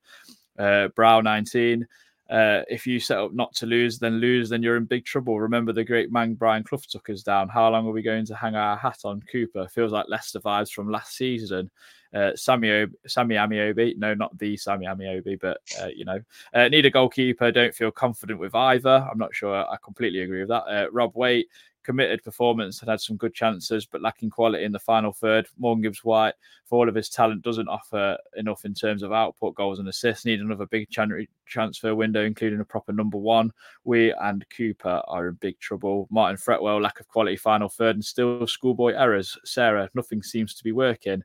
[0.58, 1.86] Uh, Brow 19.
[2.30, 5.40] Uh, if you set up not to lose, then lose, then you're in big trouble.
[5.40, 7.48] Remember the great man Brian Clough took us down.
[7.48, 9.66] How long are we going to hang our hat on Cooper?
[9.68, 11.70] Feels like Leicester vibes from last season.
[12.12, 16.20] Uh, Sammy, Sammy Ameobi, no, not the Sammy Ameobi, but uh, you know,
[16.54, 17.50] uh, need a goalkeeper.
[17.50, 19.06] Don't feel confident with either.
[19.10, 19.54] I'm not sure.
[19.54, 20.64] I completely agree with that.
[20.64, 21.48] Uh, Rob Waite,
[21.88, 25.48] committed performance and had some good chances, but lacking quality in the final third.
[25.56, 26.34] Morgan Gibbs White,
[26.66, 30.26] for all of his talent, doesn't offer enough in terms of output, goals, and assists.
[30.26, 33.50] Need another big transfer window, including a proper number one.
[33.84, 36.06] We and Cooper are in big trouble.
[36.10, 39.38] Martin Fretwell, lack of quality final third, and still schoolboy errors.
[39.46, 41.22] Sarah, nothing seems to be working.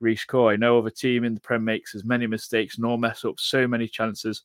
[0.00, 0.56] Reece Coy.
[0.56, 3.86] No other team in the Prem makes as many mistakes nor mess up so many
[3.86, 4.42] chances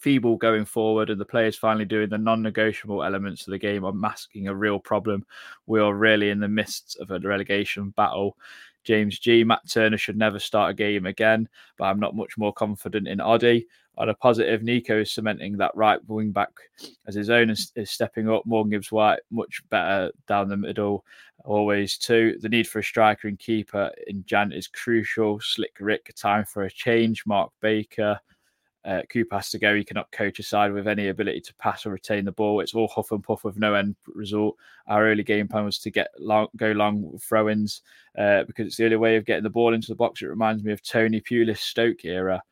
[0.00, 3.92] feeble going forward, and the players finally doing the non-negotiable elements of the game are
[3.92, 5.24] masking a real problem.
[5.66, 8.36] We are really in the midst of a relegation battle.
[8.82, 9.44] James G.
[9.44, 13.20] Matt Turner should never start a game again, but I'm not much more confident in
[13.20, 13.66] Oddy.
[13.98, 16.52] On a positive, Neco is cementing that right wing back
[17.06, 18.46] as his own is, is stepping up.
[18.46, 21.04] Morgan Gibbs White much better down the middle,
[21.44, 22.38] always too.
[22.40, 25.40] The need for a striker and keeper in Jan is crucial.
[25.40, 27.26] Slick Rick, time for a change.
[27.26, 28.18] Mark Baker,
[28.84, 29.74] uh, Cooper has to go.
[29.74, 32.60] He cannot coach a side with any ability to pass or retain the ball.
[32.60, 34.56] It's all huff and puff with no end result.
[34.86, 37.82] Our early game plan was to get long, go long throw-ins
[38.16, 40.22] uh, because it's the only way of getting the ball into the box.
[40.22, 42.42] It reminds me of Tony Pulis Stoke era.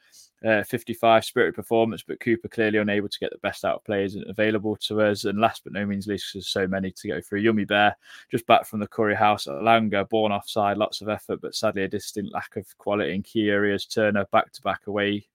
[0.46, 4.16] Uh, 55 spirited performance, but Cooper clearly unable to get the best out of players
[4.28, 5.24] available to us.
[5.24, 7.40] And last but no means least, there's so many to go through.
[7.40, 7.96] Yummy Bear,
[8.30, 11.82] just back from the Curry House at Langa, born offside, lots of effort, but sadly
[11.82, 13.84] a distinct lack of quality in key areas.
[13.84, 15.26] Turner back to back away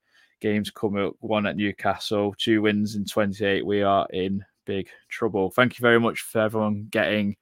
[0.44, 3.66] games come up, one at Newcastle, two wins in 28.
[3.66, 5.50] We are in big trouble.
[5.50, 7.38] Thank you very much for everyone getting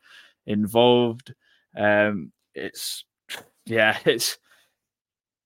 [0.45, 1.33] involved.
[1.75, 3.03] Um, it's,
[3.65, 4.37] yeah, it's,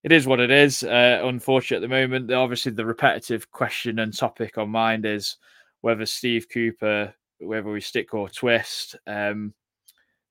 [0.03, 0.83] it is what it is.
[0.83, 2.31] Uh, unfortunate at the moment.
[2.31, 5.37] Obviously, the repetitive question and topic on mind is
[5.79, 8.97] whether Steve Cooper, whether we stick or twist.
[9.07, 9.53] Um,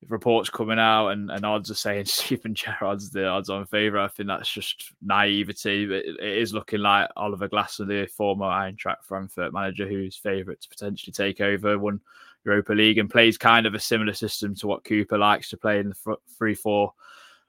[0.08, 4.04] reports coming out and, and odds are saying Steven Gerrard's the odds on favourite.
[4.04, 5.84] I think that's just naivety.
[5.84, 10.68] It, it is looking like Oliver Glasner, the former Eintracht Frankfurt manager, who's favourite to
[10.68, 12.00] potentially take over, won
[12.44, 15.80] Europa League and plays kind of a similar system to what Cooper likes to play
[15.80, 16.92] in the 3 4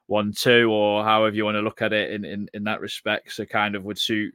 [0.08, 3.32] 1 2, or however you want to look at it in, in, in that respect.
[3.34, 4.34] So, kind of would suit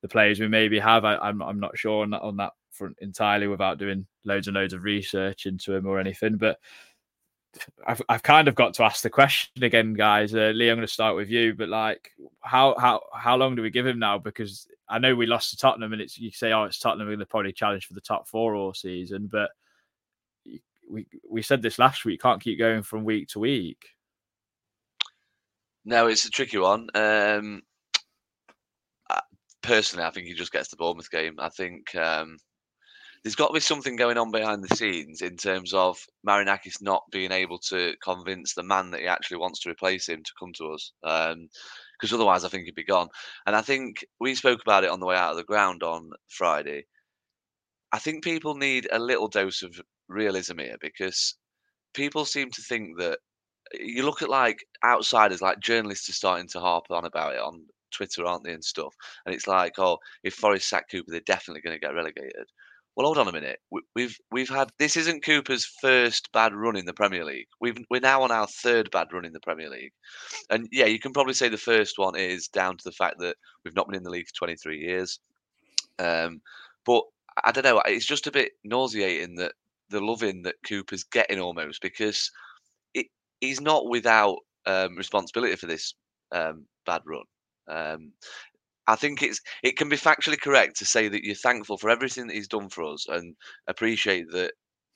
[0.00, 1.04] the players we maybe have.
[1.04, 4.46] I, am I'm, I'm not sure on that, on that front entirely without doing loads
[4.46, 6.36] and loads of research into him or anything.
[6.36, 6.58] But
[7.86, 10.34] I've I've kind of got to ask the question again, guys.
[10.34, 11.54] Uh, Lee, I'm going to start with you.
[11.54, 14.18] But like, how how how long do we give him now?
[14.18, 17.18] Because I know we lost to Tottenham, and it's you say, oh, it's Tottenham, going
[17.18, 19.28] to probably challenge for the top four all season.
[19.30, 19.50] But
[20.88, 22.22] we we said this last week.
[22.22, 23.86] Can't keep going from week to week.
[25.84, 26.88] No, it's a tricky one.
[26.94, 27.62] Um,
[29.62, 31.36] personally, I think he just gets the Bournemouth game.
[31.38, 32.38] I think um,
[33.28, 37.02] there's got to be something going on behind the scenes in terms of Marinakis not
[37.12, 40.54] being able to convince the man that he actually wants to replace him to come
[40.54, 40.92] to us.
[41.02, 43.08] Because um, otherwise, I think he'd be gone.
[43.46, 46.08] And I think we spoke about it on the way out of the ground on
[46.28, 46.86] Friday.
[47.92, 51.34] I think people need a little dose of realism here because
[51.92, 53.18] people seem to think that
[53.74, 57.66] you look at like outsiders, like journalists are starting to harp on about it on
[57.92, 58.94] Twitter, aren't they, and stuff.
[59.26, 62.46] And it's like, oh, if Forest sack Cooper, they're definitely going to get relegated
[62.98, 63.60] well, hold on a minute.
[63.94, 67.46] We've we've had this isn't Cooper's first bad run in the Premier League.
[67.60, 69.92] We've we're now on our third bad run in the Premier League,
[70.50, 73.36] and yeah, you can probably say the first one is down to the fact that
[73.64, 75.20] we've not been in the league for 23 years.
[76.00, 76.40] Um,
[76.84, 77.04] but
[77.44, 77.80] I don't know.
[77.86, 79.52] It's just a bit nauseating that
[79.90, 82.32] the loving that Cooper's getting almost because
[82.94, 83.06] it,
[83.40, 85.94] he's not without um, responsibility for this
[86.32, 87.22] um, bad run.
[87.68, 88.12] Um,
[88.88, 92.26] I think it's it can be factually correct to say that you're thankful for everything
[92.26, 93.36] that he's done for us and
[93.68, 94.54] appreciate that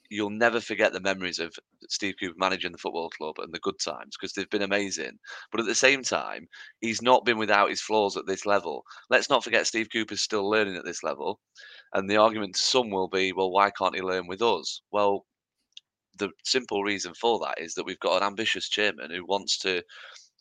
[0.08, 1.54] you'll never forget the memories of
[1.88, 5.18] Steve Cooper managing the football club and the good times because they've been amazing.
[5.50, 6.48] But at the same time,
[6.80, 8.82] he's not been without his flaws at this level.
[9.10, 11.40] Let's not forget Steve Cooper's still learning at this level.
[11.94, 14.82] And the argument to some will be, well, why can't he learn with us?
[14.90, 15.24] Well,
[16.18, 19.82] the simple reason for that is that we've got an ambitious chairman who wants to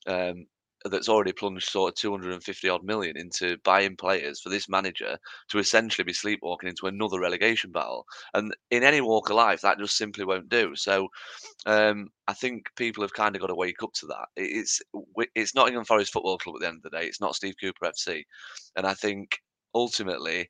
[0.07, 0.47] um,
[0.85, 5.17] that's already plunged sort of 250 odd million into buying players for this manager
[5.49, 8.05] to essentially be sleepwalking into another relegation battle.
[8.33, 10.75] And in any walk of life, that just simply won't do.
[10.75, 11.07] So
[11.65, 14.27] um, I think people have kind of got to wake up to that.
[14.35, 14.81] It's
[15.35, 17.05] it's Nottingham Forest Football Club at the end of the day.
[17.05, 18.23] It's not Steve Cooper FC.
[18.75, 19.37] And I think
[19.75, 20.49] ultimately,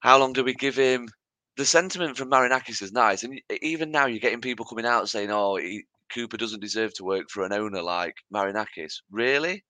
[0.00, 1.08] how long do we give him?
[1.56, 5.30] The sentiment from Marinakis is nice, and even now you're getting people coming out saying,
[5.32, 8.94] "Oh, he, Cooper doesn't deserve to work for an owner like Marinakis.
[9.10, 9.64] Really?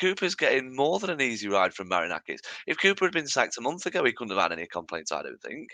[0.00, 2.40] Cooper's getting more than an easy ride from Marinakis.
[2.66, 5.22] If Cooper had been sacked a month ago, he couldn't have had any complaints, I
[5.22, 5.70] don't think.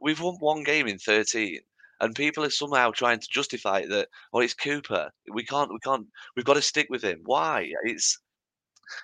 [0.00, 1.60] We've won one game in 13
[2.00, 6.06] and people are somehow trying to justify that oh it's Cooper we can't we can't
[6.34, 8.18] we've got to stick with him why it's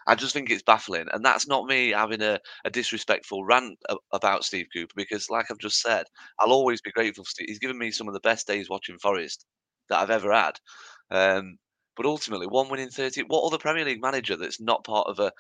[0.09, 3.78] I just think it's baffling and that's not me having a, a disrespectful rant
[4.12, 6.07] about Steve Cooper because like I've just said
[6.41, 8.99] I'll always be grateful for Steve he's given me some of the best days watching
[8.99, 9.45] Forest
[9.89, 10.59] that I've ever had.
[11.11, 11.59] Um,
[11.97, 13.22] but ultimately, one winning 30.
[13.22, 15.32] What other Premier League manager that's not part of a,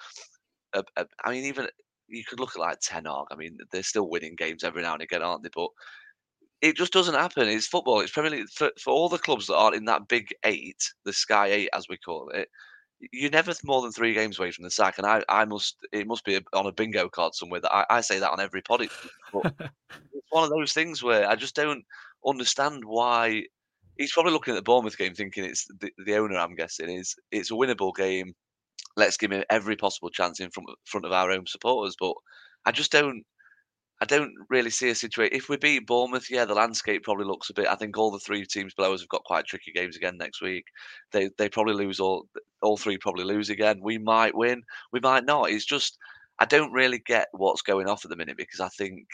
[0.72, 1.68] a, a I mean, even
[2.08, 3.26] you could look at like Ten Hag.
[3.30, 5.50] I mean, they're still winning games every now and again, aren't they?
[5.54, 5.68] But
[6.62, 7.48] it just doesn't happen.
[7.48, 8.00] It's football.
[8.00, 11.12] It's Premier League for, for all the clubs that aren't in that big eight, the
[11.12, 12.48] Sky Eight as we call it.
[13.12, 16.06] you're never more than three games away from the sack, and I, I must, it
[16.06, 18.88] must be on a bingo card somewhere that I, I say that on every pod.
[19.32, 19.54] But
[20.14, 21.84] it's one of those things where I just don't
[22.26, 23.44] understand why
[23.98, 26.36] he's probably looking at the Bournemouth game, thinking it's the, the owner.
[26.36, 28.34] I'm guessing is it's a winnable game.
[28.96, 31.96] Let's give him every possible chance in front of, front of our own supporters.
[31.98, 32.14] But
[32.64, 33.24] I just don't.
[34.02, 35.34] I don't really see a situation.
[35.34, 37.66] If we beat Bournemouth, yeah, the landscape probably looks a bit.
[37.66, 40.42] I think all the three teams below us have got quite tricky games again next
[40.42, 40.66] week.
[41.12, 42.28] They they probably lose all.
[42.62, 43.80] All three probably lose again.
[43.82, 44.62] We might win.
[44.92, 45.50] We might not.
[45.50, 45.98] It's just
[46.38, 49.06] I don't really get what's going off at the minute because I think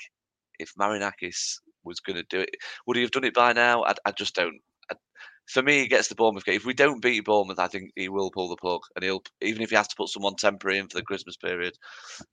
[0.59, 2.51] if Marinakis was going to do it,
[2.87, 3.85] would he have done it by now?
[3.85, 4.61] I, I just don't.
[5.47, 6.57] For me, he gets the Bournemouth game.
[6.57, 9.63] If we don't beat Bournemouth, I think he will pull the plug, and he'll even
[9.63, 11.75] if he has to put someone temporary in for the Christmas period,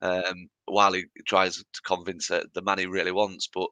[0.01, 3.49] um, while he tries to convince uh, the man he really wants.
[3.53, 3.67] But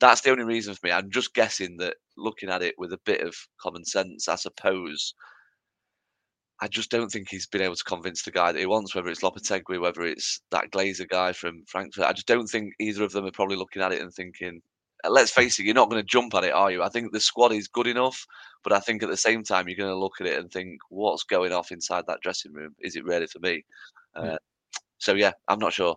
[0.00, 0.92] that's the only reason for me.
[0.92, 5.14] I'm just guessing that looking at it with a bit of common sense, I suppose.
[6.62, 9.08] I just don't think he's been able to convince the guy that he wants, whether
[9.08, 12.04] it's Lopetegui, whether it's that Glazer guy from Frankfurt.
[12.04, 14.60] I just don't think either of them are probably looking at it and thinking,
[15.08, 16.82] let's face it, you're not going to jump at it, are you?
[16.82, 18.26] I think the squad is good enough,
[18.62, 20.80] but I think at the same time, you're going to look at it and think,
[20.88, 22.74] what's going off inside that dressing room?
[22.80, 23.64] Is it ready for me?
[24.14, 24.38] Uh,
[24.98, 25.96] so, yeah, I'm not sure.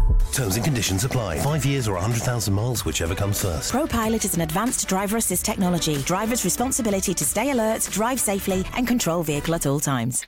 [0.31, 1.39] Terms and conditions apply.
[1.39, 3.73] Five years or 100,000 miles, whichever comes first.
[3.73, 5.97] ProPilot is an advanced driver assist technology.
[6.03, 10.25] Driver's responsibility to stay alert, drive safely, and control vehicle at all times.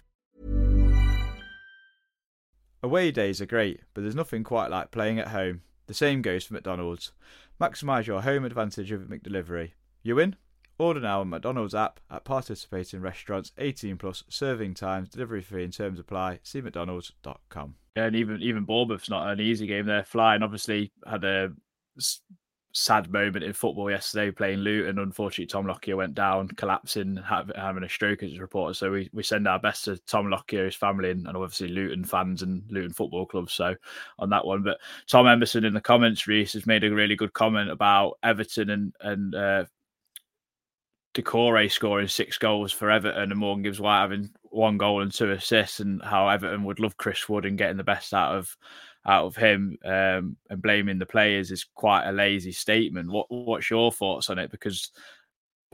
[2.83, 5.61] Away days are great, but there's nothing quite like playing at home.
[5.87, 7.13] The same goes for McDonald's.
[7.59, 9.71] Maximise your home advantage with McDelivery.
[10.01, 10.35] You win?
[10.77, 15.71] Order now on McDonald's app at participating restaurants 18 plus serving times, delivery fee and
[15.71, 16.39] terms apply.
[16.43, 17.75] See McDonald's.com.
[17.95, 19.85] And even even Bournemouth's not an easy game.
[19.85, 20.41] They're flying.
[20.41, 21.51] Obviously, had a
[22.73, 24.97] sad moment in football yesterday playing Luton.
[24.97, 28.73] Unfortunately, Tom Lockyer went down, collapsing, having a stroke, as reported.
[28.73, 32.03] So we, we send our best to Tom Lockyer, his family, and, and obviously Luton
[32.03, 33.49] fans and Luton Football Club.
[33.49, 33.75] So
[34.19, 37.33] on that one, but Tom Emerson in the comments, Reiss has made a really good
[37.33, 39.65] comment about Everton and and uh,
[41.13, 45.31] Doucouré scoring six goals for Everton and Morgan Gibbs White having one goal and two
[45.31, 48.55] assists, and how Everton would love Chris Wood and getting the best out of
[49.05, 53.11] out of him um, and blaming the players is quite a lazy statement.
[53.11, 54.51] What what's your thoughts on it?
[54.51, 54.91] Because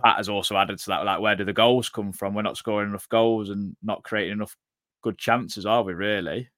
[0.01, 2.34] Pat has also added to that, like where do the goals come from?
[2.34, 4.55] We're not scoring enough goals and not creating enough
[5.01, 5.93] good chances, are we?
[5.93, 6.49] Really?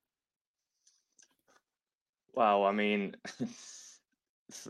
[2.34, 3.16] Well, I mean.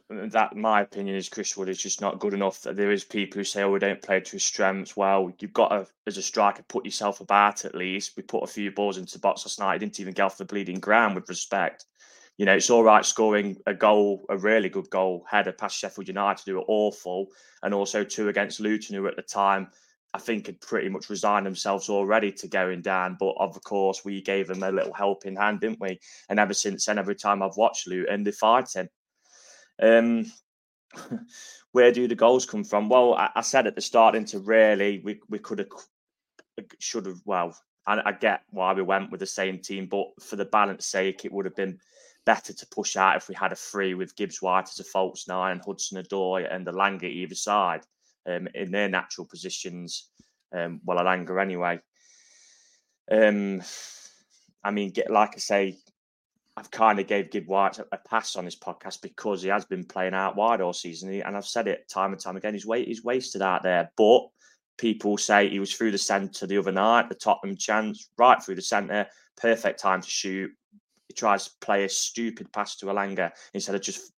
[0.09, 2.61] that my opinion is Chris Wood is just not good enough.
[2.61, 5.69] There is people who say, "Oh, we don't play to his strengths." Well, you've got
[5.69, 8.17] to, as a striker, put yourself about at least.
[8.17, 9.73] We put a few balls into box last night.
[9.73, 11.15] He didn't even get off the bleeding ground.
[11.15, 11.85] With respect,
[12.37, 16.07] you know, it's all right scoring a goal, a really good goal header past Sheffield
[16.07, 17.27] United, who were awful,
[17.63, 19.69] and also two against Luton, who at the time
[20.13, 23.15] I think had pretty much resigned themselves already to going down.
[23.19, 25.99] But of course, we gave them a little helping hand, didn't we?
[26.29, 28.89] And ever since then, every time I've watched Luton, they're fighting.
[29.81, 30.31] Um,
[31.71, 32.89] where do the goals come from?
[32.89, 35.69] Well, I, I said at the start into really we we could have
[36.79, 37.55] should have well.
[37.87, 41.25] I, I get why we went with the same team, but for the balance sake,
[41.25, 41.79] it would have been
[42.25, 45.27] better to push out if we had a free with Gibbs White as a false
[45.27, 47.81] nine, and Hudson Odoi and the Langer either side
[48.27, 50.09] um, in their natural positions.
[50.53, 51.79] Um, well, Elanga anyway.
[53.09, 53.61] Um,
[54.63, 55.77] I mean, get like I say,
[56.57, 59.85] I've kind of gave Gibbs White a pass on this podcast because he has been
[59.85, 62.53] playing out wide all season, and I've said it time and time again.
[62.53, 64.27] He's wait, he's wasted out there, but
[64.77, 68.55] people say he was through the centre the other night, the Tottenham chance, right through
[68.55, 70.51] the centre, perfect time to shoot.
[71.07, 74.11] He tries to play a stupid pass to Elanga instead of just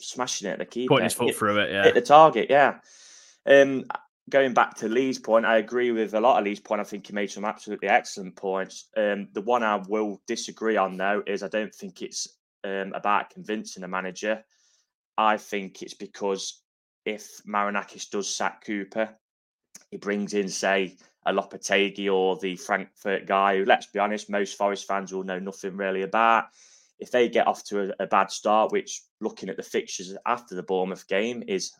[0.00, 0.94] smashing it at the keeper.
[0.94, 1.84] Putting his foot hit, through it, yeah.
[1.84, 2.78] Hit the target, yeah.
[3.46, 3.84] Um,
[4.30, 6.80] going back to Lee's point, I agree with a lot of Lee's point.
[6.80, 8.88] I think he made some absolutely excellent points.
[8.96, 12.28] Um, the one I will disagree on, though, is I don't think it's
[12.64, 14.42] um, about convincing the manager.
[15.18, 16.62] I think it's because
[17.04, 19.10] if Marinakis does sack Cooper,
[19.90, 20.96] he brings in, say,
[21.26, 25.38] a Lopetegui or the Frankfurt guy, who, let's be honest, most Forest fans will know
[25.38, 26.46] nothing really about.
[26.98, 30.54] If they get off to a, a bad start, which looking at the fixtures after
[30.54, 31.72] the Bournemouth game is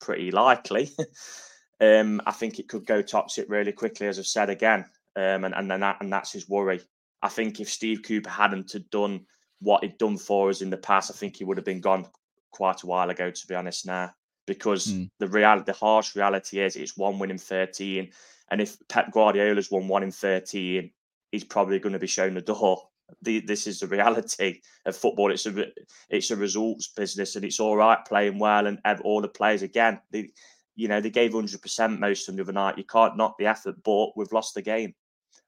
[0.00, 0.90] pretty likely,
[1.80, 4.84] um, I think it could go toxic really quickly, as I've said again,
[5.16, 6.80] um, and and then that, and that's his worry.
[7.22, 9.26] I think if Steve Cooper hadn't have done
[9.60, 12.06] what he'd done for us in the past, I think he would have been gone
[12.50, 13.30] quite a while ago.
[13.30, 14.10] To be honest, now
[14.46, 15.10] because Mm.
[15.18, 18.12] the reality, the harsh reality is, it's one win in thirteen,
[18.50, 20.92] and if Pep Guardiola's won one in thirteen,
[21.32, 22.88] he's probably going to be shown the door.
[23.22, 25.30] The, this is the reality of football.
[25.30, 25.66] It's a
[26.08, 30.00] it's a results business, and it's all right playing well, and all the players again.
[30.10, 30.30] They,
[30.76, 32.78] you know, they gave hundred percent most of the other night.
[32.78, 34.94] You can't knock the effort, but we've lost the game,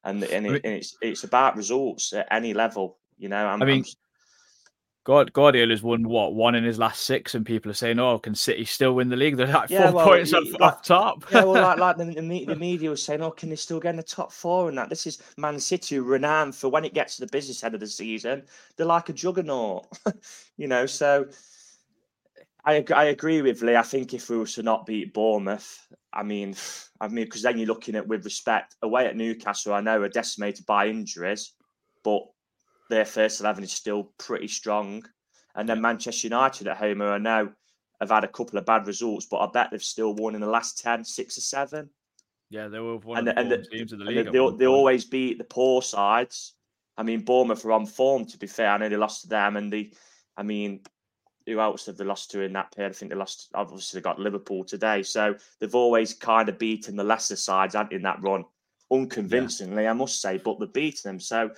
[0.04, 2.98] and and, it, and it's it's about results at any level.
[3.18, 3.84] You know, I'm, I mean,
[5.04, 8.34] Guard- Guardiola's won what one in his last six, and people are saying, "Oh, can
[8.34, 10.82] City still win the league?" They're like Yeah, four well, points y- off, like- off
[10.82, 11.24] top.
[11.32, 13.90] yeah, well, like like the, the, the media was saying, oh, can they still get
[13.90, 14.68] in the top four?
[14.68, 17.74] And that this is Man City, renowned for when it gets to the business end
[17.74, 18.42] of the season,
[18.76, 19.86] they're like a juggernaut,
[20.58, 20.84] you know.
[20.84, 21.26] So
[22.64, 23.76] I I agree with Lee.
[23.76, 26.54] I think if we were to not beat Bournemouth, I mean,
[27.00, 29.74] I mean, because then you're looking at with respect away at Newcastle.
[29.74, 31.52] I know are decimated by injuries,
[32.04, 32.22] but
[32.90, 35.04] their first eleven is still pretty strong.
[35.54, 37.50] And then Manchester United at home, who I know
[38.00, 40.46] have had a couple of bad results, but I bet they've still won in the
[40.46, 41.90] last 10, six or seven.
[42.48, 44.26] Yeah, they were one And, of the and, the- teams of the league.
[44.26, 46.54] they, they, they always beat the poor sides.
[46.96, 48.70] I mean, Bournemouth are on form, to be fair.
[48.70, 49.90] I know they lost to them, and they,
[50.36, 50.80] I mean,
[51.48, 52.90] who else have they lost to in that period?
[52.90, 55.02] I think they lost, obviously, they got Liverpool today.
[55.02, 58.44] So they've always kind of beaten the lesser sides in that run,
[58.90, 61.20] unconvincingly, I must say, but they're beating them.
[61.20, 61.50] So,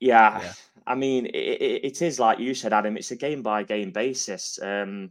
[0.00, 0.52] yeah, Yeah.
[0.86, 3.90] I mean, it, it, it is like you said, Adam, it's a game by game
[3.90, 4.58] basis.
[4.62, 5.10] Um,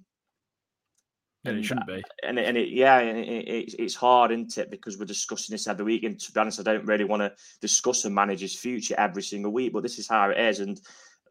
[1.43, 2.03] Yeah, it shouldn't be.
[2.23, 4.71] and it, and it yeah, and it, it, it's hard, isn't it?
[4.71, 7.33] Because we're discussing this every week, and to be honest, I don't really want to
[7.59, 9.73] discuss a manager's future every single week.
[9.73, 10.79] But this is how it is, and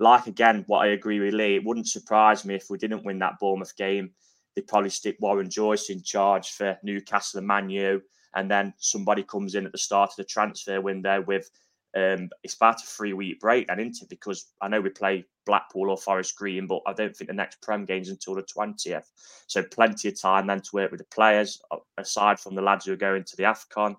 [0.01, 3.19] like again, what I agree with Lee, it wouldn't surprise me if we didn't win
[3.21, 4.11] that Bournemouth game.
[4.55, 8.03] They'd probably stick Warren Joyce in charge for Newcastle and Man U,
[8.35, 11.51] and then somebody comes in at the start of the transfer window with.
[11.95, 14.09] Um, it's about a three week break, then, isn't it?
[14.09, 17.61] Because I know we play Blackpool or Forest Green, but I don't think the next
[17.61, 19.05] Prem game's until the 20th.
[19.47, 21.61] So plenty of time then to work with the players,
[21.99, 23.97] aside from the lads who are going to the AFCON.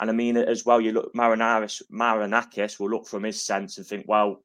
[0.00, 3.86] And I mean, as well, you look, Marinaris, Marinakis will look from his sense and
[3.86, 4.44] think, well,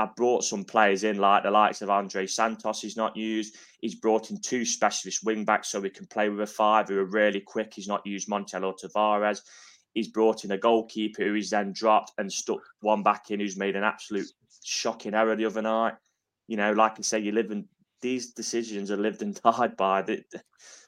[0.00, 3.56] I brought some players in, like the likes of Andre Santos, he's not used.
[3.80, 6.98] He's brought in two specialist wing backs so we can play with a five who
[6.98, 7.74] are really quick.
[7.74, 9.42] He's not used Montiel Tavares.
[9.92, 13.58] He's brought in a goalkeeper who he's then dropped and stuck one back in who's
[13.58, 14.28] made an absolute
[14.64, 15.94] shocking error the other night.
[16.48, 17.66] You know, like I say, you live in
[18.00, 20.00] these decisions are lived and died by.
[20.00, 20.24] The,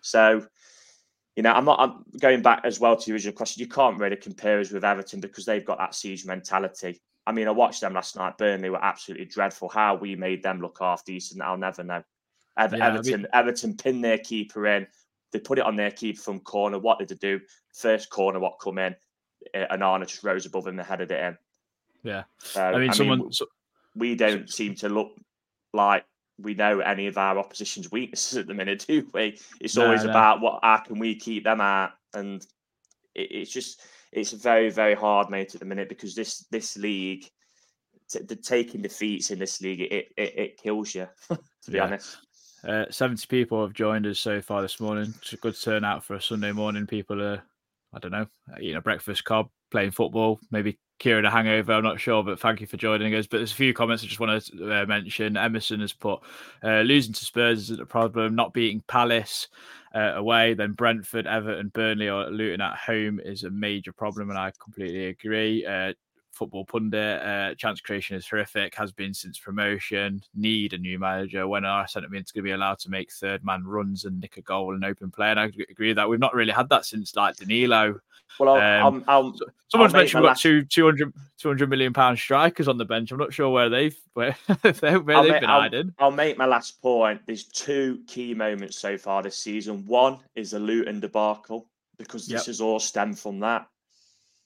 [0.01, 0.47] so,
[1.37, 3.61] you know, I'm not I'm going back as well to your original question.
[3.61, 7.03] You can't really compare us with Everton because they've got that siege mentality.
[7.27, 8.37] I mean, I watched them last night.
[8.39, 9.68] Burnley were absolutely dreadful.
[9.68, 12.03] How we made them look half decent, I'll never know.
[12.59, 14.87] Ever- Yeah, I mean- Everton, Everton pinned their keeper in.
[15.31, 16.79] They put it on their keeper from corner.
[16.79, 17.41] What did they do?
[17.75, 18.95] First corner, what come in,
[19.55, 21.39] and Arna just rose above him and headed it in.
[22.03, 22.25] Yeah.
[22.39, 23.33] So, I mean, someone.
[23.33, 23.47] so-
[23.95, 25.12] we don't seem to look
[25.73, 26.05] like
[26.39, 29.39] we know any of our opposition's weaknesses at the minute, do we?
[29.61, 30.11] It's No, always no.
[30.11, 32.45] about what how can we keep them out, and
[33.14, 33.81] it, it's just
[34.13, 37.29] it's very very hard, mate, at the minute because this this league,
[38.09, 41.09] t- the taking defeats in this league, it it, it kills you.
[41.29, 41.85] to be Yeah.
[41.85, 42.19] honest,
[42.65, 45.13] Uh, 70 people have joined us so far this morning.
[45.21, 46.87] It's a good turnout for a Sunday morning.
[46.87, 47.43] People are,
[47.93, 48.27] I don't know,
[48.61, 51.73] eating a breakfast cob, playing football, maybe curing a hangover.
[51.73, 53.27] I'm not sure, but thank you for joining us.
[53.27, 55.37] But there's a few comments I just want to uh, mention.
[55.37, 56.21] Emerson has put
[56.63, 59.49] uh, losing to Spurs isn't a problem, not beating Palace
[59.97, 64.39] uh, away, then Brentford, Everton, Burnley, or Luton at home is a major problem, and
[64.39, 65.67] I completely agree.
[66.33, 67.20] Football pundit.
[67.22, 70.22] Uh, chance creation is horrific, has been since promotion.
[70.35, 71.47] Need a new manager.
[71.47, 74.39] When our centre mid's going to be allowed to make third man runs and nick
[74.39, 75.30] a goal and open play?
[75.30, 76.09] And I agree with that.
[76.09, 78.01] We've not really had that since like Danilo.
[78.41, 79.35] well, I'll, Um, I'll, I'll,
[79.68, 83.12] Someone's mentioned we've got last- two 200, 200 million pound strikers on the bench.
[83.12, 85.95] I'm not sure where they've where, where they've make- been hiding.
[85.99, 87.20] I'll make my last point.
[87.26, 89.85] There's two key moments so far this season.
[89.87, 91.68] One is the Luton debacle
[91.99, 92.47] because this Yep.
[92.47, 93.66] has all stemmed from that.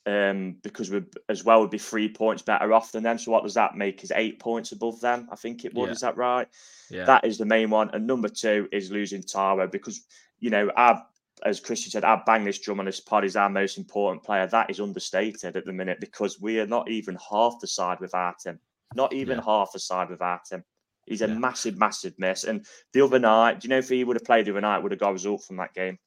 [0.06, 3.18] Um, because we as well would be three points better off than them.
[3.18, 4.04] So what does that make?
[4.04, 5.28] Is eight points above them?
[5.32, 5.86] I think it would.
[5.86, 5.92] Yeah.
[5.92, 6.46] Is that right?
[6.90, 7.04] Yeah.
[7.06, 7.90] That is the main one.
[7.92, 10.06] And number two is losing Taiwo because
[10.38, 11.00] you know I've
[11.44, 13.24] as Christian said, our bang this drum on this pod.
[13.24, 14.46] is our most important player.
[14.46, 18.36] That is understated at the minute because we are not even half the side without
[18.44, 18.58] him.
[18.94, 19.44] Not even Yeah.
[19.44, 20.64] half the side without him.
[21.04, 21.34] He's a Yeah.
[21.34, 22.44] massive, massive miss.
[22.44, 24.78] And the other night, do you know if he would have played the other night,
[24.78, 25.98] would have got a result from that game?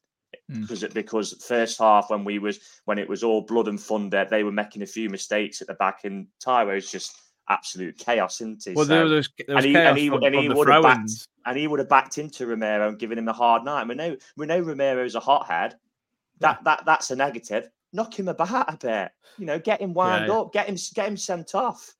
[0.50, 0.62] Mm.
[0.62, 4.42] Because because first half when we was when it was all blood and thunder, they
[4.42, 7.16] were making a few mistakes at the back, and Taiwo's just
[7.48, 8.72] absolute chaos, isn't he?
[8.72, 10.68] Well, So- there was, there was and he, chaos and he, from, and he would
[10.68, 11.10] have backed
[11.46, 13.88] and he would have backed into Romero and given him a hard night.
[13.88, 15.76] We know we know Romero's a hothead.
[16.38, 17.68] That that that's a negative.
[17.92, 19.12] Knock him about a bit.
[19.38, 20.34] You know, get him wound Yeah.
[20.34, 21.94] up, get him get him sent off.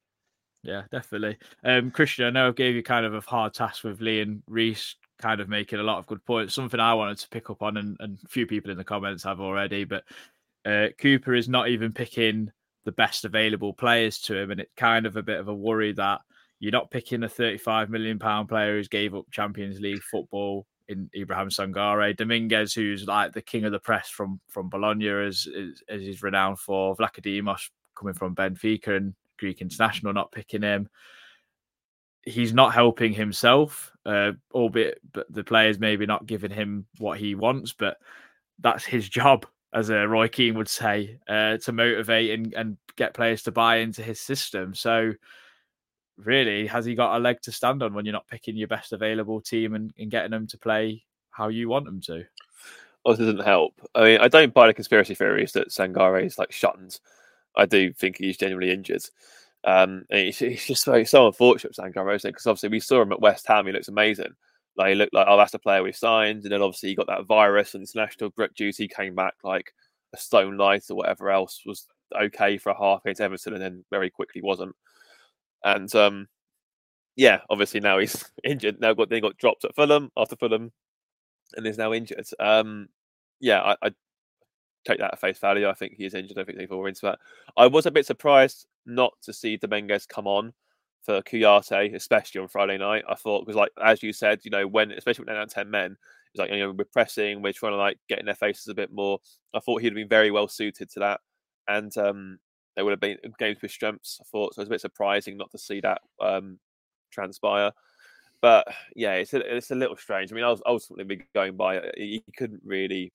[0.62, 1.38] Yeah, definitely.
[1.64, 4.42] Um, Christian, I know I gave you kind of a hard task with Lee and
[4.46, 6.54] Reiss kind of making a lot of good points.
[6.54, 9.40] Something I wanted to pick up on, and, a few people in the comments have
[9.40, 9.84] already.
[9.84, 10.04] But
[10.64, 12.50] uh, Cooper is not even picking
[12.84, 15.92] the best available players to him, and it's kind of a bit of a worry
[15.92, 16.20] that
[16.58, 21.08] you're not picking a 35 million pound player who's gave up Champions League football in
[21.14, 25.48] Ibrahim Sangare, Dominguez, who's like the king of the press from from Bologna, as,
[25.88, 30.88] as he's renowned for, Vlachodimos coming from Benfica and Greek international, not picking him.
[32.24, 37.34] He's not helping himself, uh, albeit but the players maybe not giving him what he
[37.34, 37.96] wants, but
[38.58, 43.14] that's his job, as uh, Roy Keane would say, uh, to motivate and, and get
[43.14, 44.74] players to buy into his system.
[44.74, 45.12] So,
[46.16, 48.92] really, has he got a leg to stand on when you're not picking your best
[48.92, 52.24] available team and, and getting them to play how you want them to?
[53.04, 53.80] Well, this doesn't help.
[53.94, 57.00] I mean, I don't buy the conspiracy theories that Sangare is like shunned.
[57.56, 59.02] I do think he's genuinely injured.
[59.64, 62.22] Um, it's, it's just so, so unfortunate, isn't it?
[62.22, 63.66] Because obviously we saw him at West Ham.
[63.66, 64.34] He looks amazing.
[64.76, 66.44] Like he looked like, oh, that's the player we signed.
[66.44, 69.72] And then obviously he got that virus and international grip duty came back like
[70.14, 71.86] a stone light or whatever else was
[72.18, 74.74] okay for a half against Everton, and then very quickly wasn't.
[75.64, 76.28] And um,
[77.16, 78.80] yeah, obviously now he's injured.
[78.80, 80.72] Now got then got dropped at Fulham after Fulham,
[81.56, 82.26] and is now injured.
[82.38, 82.88] Um,
[83.40, 83.90] yeah, I, I
[84.86, 85.68] take that at face value.
[85.68, 86.38] I think he is injured.
[86.38, 87.18] I think they fall into that.
[87.56, 90.52] I was a bit surprised not to see Dominguez come on
[91.02, 93.04] for Kouyaté, especially on Friday night.
[93.08, 95.96] I thought because, like as you said, you know, when especially when they're ten men,
[96.32, 98.74] it's like you know we're pressing, we're trying to like get in their faces a
[98.74, 99.18] bit more.
[99.54, 101.20] I thought he'd been very well suited to that,
[101.68, 102.38] and um,
[102.76, 104.18] they would have been games with strengths.
[104.20, 104.60] I thought so.
[104.60, 106.58] It was a bit surprising not to see that um,
[107.10, 107.72] transpire.
[108.40, 108.66] But
[108.96, 110.32] yeah, it's a, it's a little strange.
[110.32, 111.94] I mean, I was ultimately going by it.
[111.98, 113.12] You couldn't really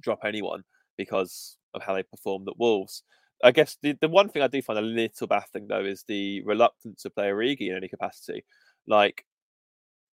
[0.00, 0.64] drop anyone
[0.96, 3.02] because of how they performed at Wolves.
[3.42, 6.42] I guess the, the one thing I do find a little baffling though is the
[6.42, 8.44] reluctance to play Origi in any capacity.
[8.86, 9.24] Like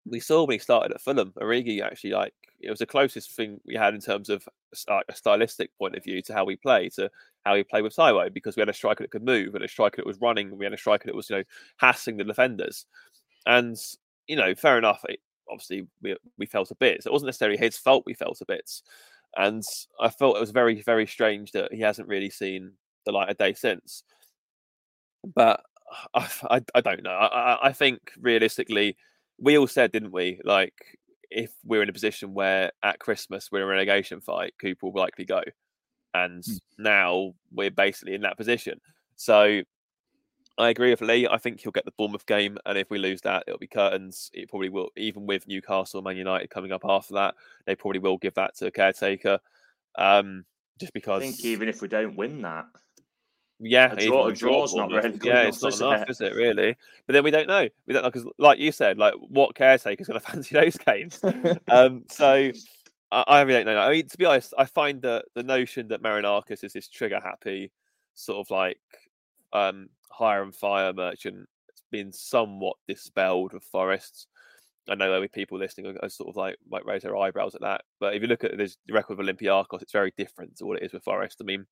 [0.05, 3.61] we saw when he started at Fulham, Origi actually like it was the closest thing
[3.67, 4.49] we had in terms of
[4.89, 7.11] a stylistic point of view to how we play, to
[7.45, 9.69] how we play with Taiwo, because we had a striker that could move and a
[9.69, 11.45] striker that was running, and we had a striker that was you know
[11.77, 12.87] hassling the defenders.
[13.47, 13.77] And
[14.27, 15.05] you know, fair enough.
[15.09, 15.21] It,
[15.51, 17.03] obviously, we we felt a bit.
[17.03, 18.05] So it wasn't necessarily his fault.
[18.07, 18.71] We felt a bit,
[19.37, 19.63] and
[20.01, 22.73] I felt it was very very strange that he hasn't really seen
[23.07, 24.03] the light of day since.
[25.35, 25.63] But
[26.15, 27.11] I, I, I don't know.
[27.11, 28.97] I, I- think realistically,
[29.39, 30.41] we all said, didn't we?
[30.45, 30.75] Like,
[31.31, 35.01] if we're in a position where at Christmas we're in a relegation fight, Cooper will
[35.01, 35.43] likely go.
[36.15, 36.45] And
[36.79, 38.81] now we're basically in that position.
[39.17, 39.63] So
[40.59, 41.29] I agree with Lee.
[41.29, 44.31] I think he'll get the Bournemouth game, and if we lose that, it'll be curtains.
[44.33, 47.35] It probably will, even with Newcastle, Man United coming up after that,
[47.67, 49.39] they probably will give that to a caretaker.
[49.99, 50.45] Um,
[50.79, 51.23] just because.
[51.23, 52.67] I because think even if we don't win that,
[53.59, 56.11] yeah, A draw- a draw's not really Yeah, it's not enough, it?
[56.11, 56.77] is it really?
[57.07, 57.69] But then we don't know.
[57.87, 61.21] We don't know because, like you said, like what caretaker's going to fancy those games?
[61.71, 62.51] um, so
[63.11, 63.81] I, I really don't know.
[63.81, 67.21] I mean, to be honest, I find that the notion that Marinakis is this trigger
[67.23, 67.73] happy,
[68.15, 68.81] sort of like
[69.53, 71.37] um, hire and fire merchant,
[71.71, 74.27] has been somewhat dispelled with Forests.
[74.89, 77.55] I know there'll be people listening who are sort of like might raise their eyebrows
[77.55, 80.67] at that, but if you look at this record of Olympiacos, it's very different to
[80.67, 81.39] what it is with Forest.
[81.41, 81.67] I mean,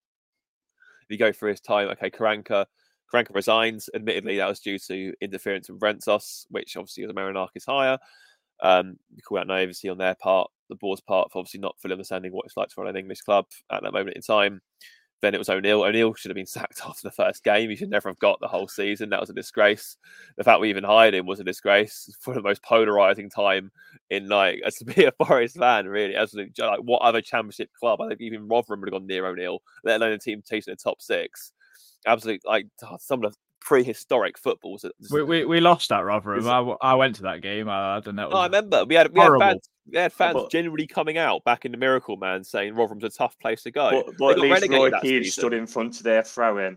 [1.08, 2.66] you go through his time, okay, Karanka,
[3.12, 3.88] Karanka resigns.
[3.94, 7.98] Admittedly, that was due to interference from Brentos, which obviously was a Marinakis hire.
[8.62, 11.92] Um, you call out naivety on their part, the board's part, for obviously not fully
[11.92, 14.60] understanding what it's like to run an English club at that moment in time.
[15.24, 15.84] Then it was O'Neill.
[15.84, 17.70] O'Neill should have been sacked after the first game.
[17.70, 19.08] He should never have got the whole season.
[19.08, 19.96] That was a disgrace.
[20.36, 23.72] The fact we even hired him was a disgrace for the most polarizing time
[24.10, 26.14] in like as to be a Forest fan, really.
[26.14, 28.02] As like what other championship club?
[28.02, 30.76] I think even Rotherham would have gone near O'Neill, let alone a team chasing the
[30.76, 31.52] top six.
[32.06, 32.66] Absolutely, like
[32.98, 34.82] some of the prehistoric footballs.
[34.82, 36.46] that just- We, we, we lost that Rotherham.
[36.46, 37.68] I, I, w- I went to that game.
[37.68, 38.28] I, I don't know.
[38.32, 41.42] Oh, I remember we had we had fans, we had fans But- genuinely coming out
[41.44, 43.90] back in the Miracle Man saying Rotherham's a tough place to go.
[43.90, 46.76] but, but at least relegated Roy Keane stood in front of their throw in.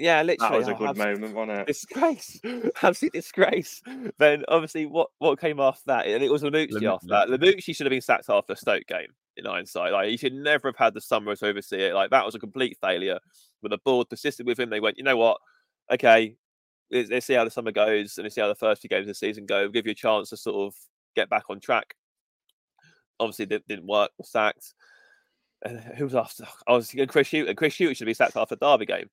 [0.00, 0.52] Yeah, literally.
[0.52, 1.66] That was a good absolute moment, wasn't it?
[1.66, 2.40] Disgrace,
[2.82, 3.82] absolute disgrace.
[4.18, 6.06] Then obviously, what what came after that?
[6.06, 7.28] And it was Lamouchi Lem- after that.
[7.28, 9.08] Lamouchi should have been sacked after the Stoke game.
[9.36, 11.94] In hindsight, like he should never have had the summer to oversee it.
[11.94, 13.18] Like that was a complete failure.
[13.62, 14.68] But the board persisted with him.
[14.70, 15.38] They went, you know what?
[15.92, 16.36] Okay,
[16.90, 19.02] let's, let's see how the summer goes and let's see how the first few games
[19.02, 19.60] of the season go.
[19.62, 20.74] We'll give you a chance to sort of
[21.16, 21.94] get back on track.
[23.20, 24.10] Obviously, it didn't work.
[24.18, 24.74] Was sacked.
[25.64, 26.44] And who was after?
[26.68, 27.56] I was Chris Hughton.
[27.56, 29.10] Chris Hughton should be sacked after the Derby game.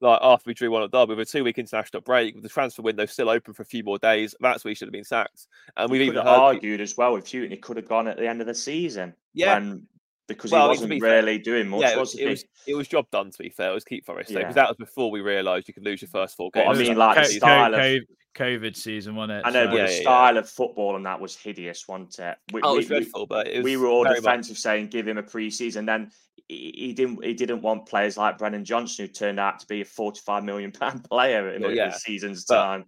[0.00, 2.48] like after we drew one at Derby with a two week international break, with the
[2.48, 5.04] transfer window still open for a few more days, that's where he should have been
[5.04, 5.46] sacked.
[5.76, 7.50] And we've even argued as well with Hughton.
[7.50, 9.14] He could have gone at the end of the season.
[9.32, 9.54] Yeah.
[9.58, 9.86] when-
[10.28, 12.44] because Well, he wasn't be fair- really doing much, yeah, it was was, it was
[12.66, 13.70] it was job done to be fair.
[13.70, 14.38] It was keep Forest Yeah.
[14.40, 16.78] because that was before we realised you could lose your first four But games.
[16.78, 18.02] I mean, like the style co- of
[18.34, 19.42] COVID season, wasn't it?
[19.46, 20.02] I know, So- but Yeah, the yeah, yeah.
[20.02, 22.36] style of football and that was hideous, wasn't it?
[22.52, 24.58] We, oh, it was we- dreadful, but it was we were all very much- defensive,
[24.58, 25.86] saying give him a pre-season.
[25.86, 26.10] Then
[26.48, 27.24] he, didn't.
[27.24, 30.70] He didn't want players like Brennan Johnson, who turned out to be a forty-five million
[30.72, 32.84] pound player in Well, a yeah, season's but- time.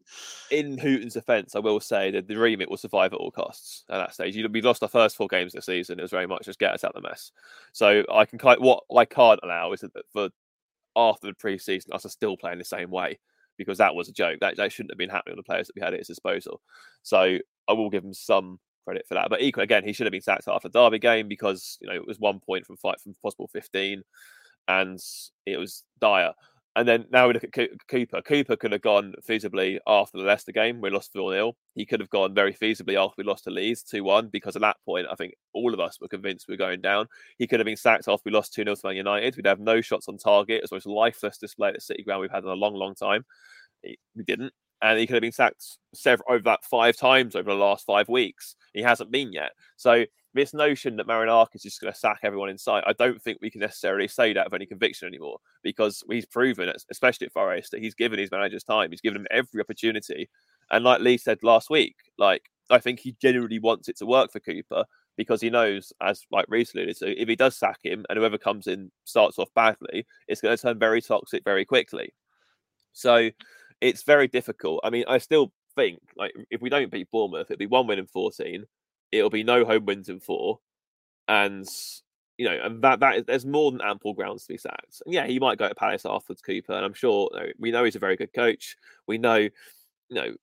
[0.51, 3.99] in Hughton's defence, I will say that the remit was survive at all costs at
[3.99, 4.37] that stage.
[4.51, 5.99] We lost our first four games this season.
[5.99, 7.33] It was very much just get us out of the mess.
[7.73, 10.29] So I can kind what I can't allow is that for
[10.97, 13.19] after the pre-season, us are still playing the same way
[13.57, 14.39] because that was a joke.
[14.41, 16.61] That, that shouldn't have been happening with the players that we had at his disposal.
[17.03, 17.39] So
[17.69, 18.59] I will give him some
[18.89, 19.29] credit for that.
[19.29, 21.95] But equally, again, he should have been sacked after the Derby game because you know
[21.95, 24.03] it was one point from fight from possible fifteen,
[24.67, 24.99] and
[25.47, 26.33] it was dire.
[26.77, 28.23] And then now we look at Coo- Cooper.
[28.23, 30.81] Cooper could have gone feasibly after the Leicester game.
[30.81, 31.57] We lost 4 0.
[31.75, 34.63] He could have gone very feasibly after we lost to Leeds 2 1 because at
[34.63, 37.09] that point, I think all of us were convinced we were going down.
[37.37, 39.35] He could have been sacked after we lost 2 0 to Man United.
[39.35, 40.61] We'd have no shots on target.
[40.63, 42.95] It's the most lifeless display at the City ground we've had in a long, long
[42.95, 43.25] time.
[43.83, 44.53] We didn't.
[44.81, 48.09] And he could have been sacked several over that five times over the last five
[48.09, 48.55] weeks.
[48.73, 49.51] He hasn't been yet.
[49.77, 50.05] So
[50.35, 53.39] this notion that Marinakis is just going to sack everyone in sight, I don't think
[53.41, 57.73] we can necessarily say that with any conviction anymore because he's proven, especially at Forest,
[57.73, 58.91] that he's given his managers time.
[58.91, 60.29] He's given them every opportunity.
[60.71, 64.31] And like Lee said last week, like I think he genuinely wants it to work
[64.31, 64.85] for Cooper
[65.17, 68.39] because he knows, as like Reiss alluded to, if he does sack him and whoever
[68.39, 72.13] comes in starts off badly, it's going to turn very toxic very quickly.
[72.93, 73.31] So
[73.81, 74.81] it's very difficult.
[74.85, 77.99] I mean, I still think like if we don't beat Bournemouth, it'll be one win
[77.99, 78.65] in 14.
[79.13, 80.61] It'll be no home wins in four.
[81.29, 81.67] And
[82.37, 85.03] you know, and that that is, there's more than ample grounds to be sacked.
[85.05, 86.73] And yeah, he might go to Palace afterwards, Cooper.
[86.73, 88.77] And I'm sure you know, we know he's a very good coach.
[89.07, 89.51] We know, you
[90.11, 90.35] know,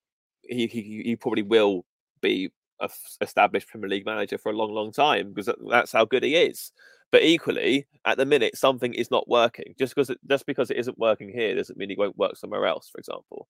[0.43, 1.85] he he, he probably will
[2.21, 5.91] be a f- established Premier League manager for a long, long time because that- that's
[5.93, 6.71] how good he is.
[7.11, 9.75] But equally, at the minute, something is not working.
[9.77, 12.65] Just because it, just because it isn't working here doesn't mean it won't work somewhere
[12.65, 12.89] else.
[12.89, 13.47] For example,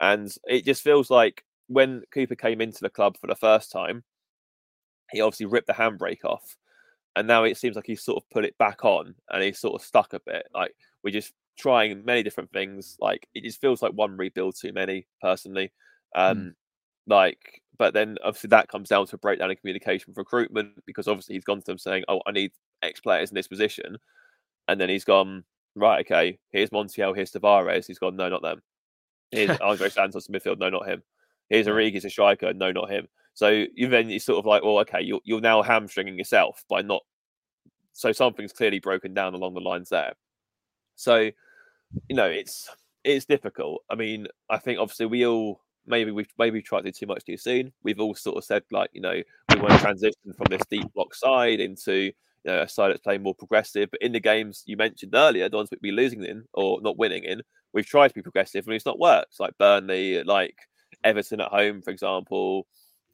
[0.00, 4.04] and it just feels like when Cooper came into the club for the first time,
[5.10, 6.56] he obviously ripped the handbrake off,
[7.16, 9.80] and now it seems like he's sort of put it back on, and he's sort
[9.80, 10.46] of stuck a bit.
[10.54, 12.96] Like we're just trying many different things.
[13.00, 15.72] Like it just feels like one rebuild too many, personally.
[16.14, 16.54] Um,
[17.06, 21.08] like, but then obviously that comes down to a breakdown in communication with recruitment because
[21.08, 22.52] obviously he's gone to them saying, "Oh, I need
[22.82, 23.98] X players in this position,"
[24.68, 28.62] and then he's gone, "Right, okay, here's Montiel, here's Tavares." He's gone, "No, not them."
[29.32, 31.02] Here's Andre Santos in midfield, no, not him.
[31.48, 33.08] Here's Origi, a striker, no, not him.
[33.34, 36.82] So you then you're sort of like, well, okay, you're you're now hamstringing yourself by
[36.82, 37.02] not.
[37.94, 40.14] So something's clearly broken down along the lines there.
[40.96, 41.30] So,
[42.08, 42.68] you know, it's
[43.04, 43.82] it's difficult.
[43.90, 47.24] I mean, I think obviously we all maybe we've maybe tried to do too much
[47.24, 47.72] too soon.
[47.82, 49.22] We've all sort of said like, you know,
[49.54, 52.12] we want to transition from this deep block side into
[52.44, 53.90] you know, a side that's playing more progressive.
[53.90, 56.98] But in the games you mentioned earlier, the ones we'd be losing in or not
[56.98, 59.38] winning in, we've tried to be progressive and it's not worked.
[59.40, 60.56] Like Burnley, like
[61.04, 62.66] Everton at home, for example.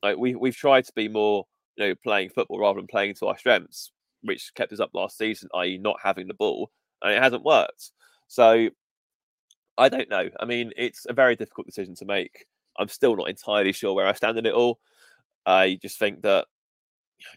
[0.03, 3.26] Like we we've tried to be more, you know, playing football rather than playing to
[3.26, 6.70] our strengths, which kept us up last season, i.e., not having the ball,
[7.03, 7.91] and it hasn't worked.
[8.29, 8.68] So
[9.76, 10.29] I don't know.
[10.39, 12.47] I mean, it's a very difficult decision to make.
[12.79, 14.79] I'm still not entirely sure where I stand in it all.
[15.47, 16.47] I just think that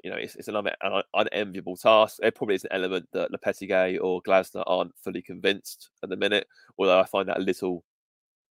[0.04, 2.18] you know it's, it's another un- unenviable task.
[2.20, 6.48] There probably is an element that Lopetegui or Glasner aren't fully convinced at the minute,
[6.78, 7.84] although I find that a little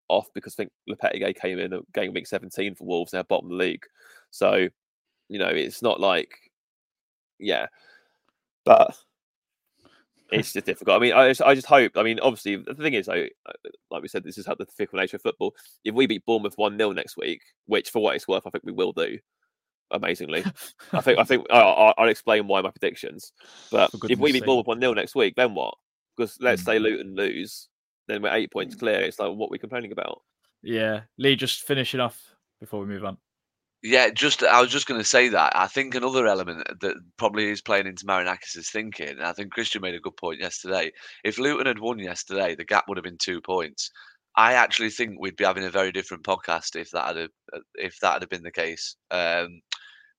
[0.08, 3.46] off because I think Lopetegui came in at game week 17 for Wolves, they're bottom
[3.46, 3.84] of the league.
[4.30, 4.68] So,
[5.28, 6.32] you know, it's not like,
[7.38, 7.66] yeah,
[8.64, 8.96] but
[10.32, 10.96] it's just difficult.
[10.96, 11.92] I mean, I just, I just hope.
[11.96, 14.66] I mean, obviously, the thing is, though, uh, like we said, this is how the
[14.66, 15.54] fickle nature of football.
[15.84, 18.64] If we beat Bournemouth one 0 next week, which for what it's worth, I think
[18.64, 19.18] we will do.
[19.90, 20.44] Amazingly,
[20.92, 23.32] I think I think I, I, I'll explain why my predictions.
[23.70, 24.46] But if we goodness beat sake.
[24.46, 25.74] Bournemouth one 0 next week, then what?
[26.16, 26.66] Because let's Mm.
[26.66, 27.68] say Luton lose,
[28.08, 29.00] then we're eight points clear.
[29.00, 30.22] It's like what we're we complaining about?
[30.62, 32.20] Yeah, Lee, just finishing off
[32.60, 33.16] before we move on.
[33.82, 35.56] Yeah, just I was just going to say that.
[35.56, 39.80] I think another element that probably is playing into Marinakis' thinking, and I think Christian
[39.80, 40.92] made a good point yesterday.
[41.24, 43.90] If Luton had won yesterday, the gap would have been two points.
[44.36, 47.28] I actually think we'd be having a very different podcast if that had
[47.76, 48.96] if that had been the case.
[49.10, 49.62] Um,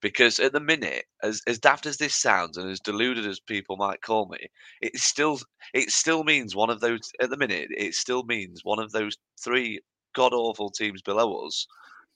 [0.02, 3.78] because at the minute, as as daft as this sounds and as deluded as people
[3.78, 4.48] might call me,
[4.82, 5.40] it still
[5.74, 7.12] it still means one of those.
[7.22, 9.82] At the minute, it still means one of those three
[10.14, 11.68] god awful teams below us.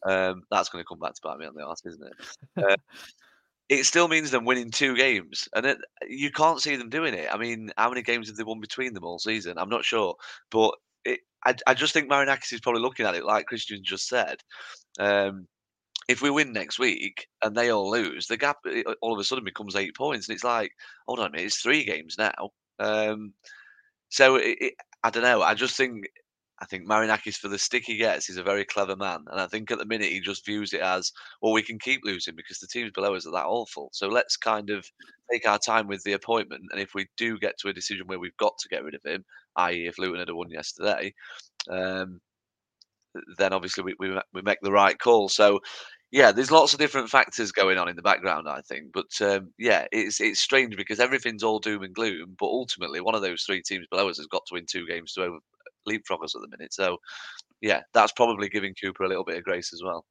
[0.05, 2.63] Um, that's going to come back to bite me on the arse, isn't it?
[2.63, 2.75] Uh,
[3.69, 5.77] it still means them winning two games, and it,
[6.07, 7.27] you can't see them doing it.
[7.31, 9.57] I mean, how many games have they won between them all season?
[9.57, 10.15] I'm not sure,
[10.51, 14.07] but it, I, I just think Marinakis is probably looking at it like Christian just
[14.07, 14.37] said.
[14.99, 15.47] Um,
[16.07, 19.23] if we win next week and they all lose, the gap uh, all of a
[19.23, 20.71] sudden becomes eight points, and it's like,
[21.07, 22.49] hold on a minute, it's three games now.
[22.79, 23.33] Um,
[24.09, 25.41] so it, it, I don't know.
[25.41, 26.05] I just think
[26.61, 29.25] I think Marinakis, for the stick he gets, is a very clever man.
[29.29, 32.01] And I think at the minute he just views it as, well, we can keep
[32.03, 33.89] losing because the teams below us are that awful.
[33.91, 34.85] So let's kind of
[35.31, 36.63] take our time with the appointment.
[36.71, 39.03] And if we do get to a decision where we've got to get rid of
[39.03, 39.25] him,
[39.57, 41.13] i.e., if Luton had won yesterday,
[41.69, 42.21] um,
[43.37, 45.27] then obviously we, we, we make the right call.
[45.27, 45.59] So,
[46.15, 48.93] yeah, there's lots of different factors going on in the background, I think.
[48.93, 52.35] But um, yeah, it's it's strange because everything's all doom and gloom.
[52.39, 55.11] But ultimately, one of those three teams below us has got to win two games
[55.13, 55.37] to over,
[55.85, 56.73] leapfrog us at the minute.
[56.73, 56.97] So,
[57.61, 60.05] yeah, that's probably giving Cooper a little bit of grace as well.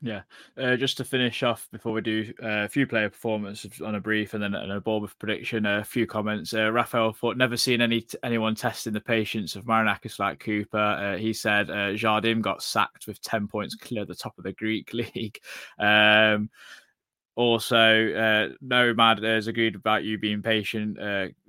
[0.00, 0.22] Yeah,
[0.56, 4.00] uh, just to finish off before we do uh, a few player performances on a
[4.00, 6.54] brief and then and a Bournemouth prediction, a few comments.
[6.54, 10.78] Uh, Raphael thought never seen any anyone testing the patience of Marinakis like Cooper.
[10.78, 14.44] Uh, he said uh, Jardim got sacked with ten points clear at the top of
[14.44, 15.40] the Greek league.
[15.80, 16.48] Um,
[17.34, 20.96] also, uh, no, Mad has agreed about you being patient,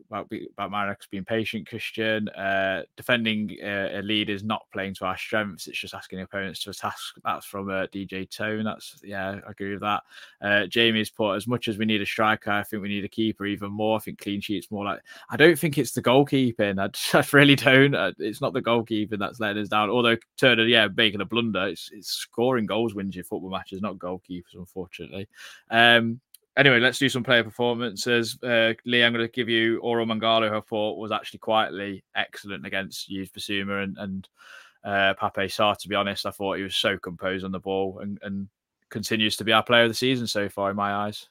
[0.09, 1.67] about about Marek being patient.
[1.67, 5.67] Christian uh, defending uh, a lead is not playing to our strengths.
[5.67, 7.15] It's just asking opponents to a task.
[7.23, 8.63] That's from uh, DJ Tone.
[8.63, 10.03] That's yeah, I agree with that.
[10.41, 13.09] Uh, Jamie's put as much as we need a striker, I think we need a
[13.09, 13.97] keeper even more.
[13.97, 15.01] I think clean sheets more like.
[15.29, 16.79] I don't think it's the goalkeeping.
[16.79, 17.95] I, I really don't.
[17.95, 19.89] Uh, it's not the goalkeeping that's letting us down.
[19.89, 21.67] Although Turner, yeah, making a blunder.
[21.67, 25.27] It's, it's scoring goals wins your football matches, not goalkeepers, unfortunately.
[25.69, 26.19] Um,
[26.59, 28.37] anyway, let's do some player performances.
[28.43, 32.03] Uh, Lee, I'm going to give you Orel Mangala, who I thought was actually quietly
[32.15, 34.29] excellent against Yves Bissouma and, and
[34.83, 35.77] uh, Pape Sarr.
[35.77, 38.49] To be honest, I thought he was so composed on the ball and, and
[38.89, 41.29] continues to be our player of the season so far in my eyes.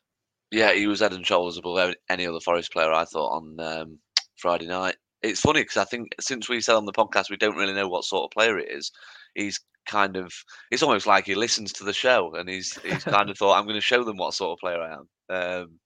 [0.51, 3.99] Yeah, he was head and shoulders above any other Forest player I thought on um,
[4.37, 4.97] Friday night.
[5.23, 7.89] It's funny because I think since we said on the podcast we don't really know
[7.89, 8.93] what sort of player it is,
[9.35, 10.33] he's kind of
[10.71, 13.65] it's almost like he listens to the show and he's he's kind of thought I'm
[13.65, 15.09] going to show them what sort of player I am.
[15.31, 15.79] Um,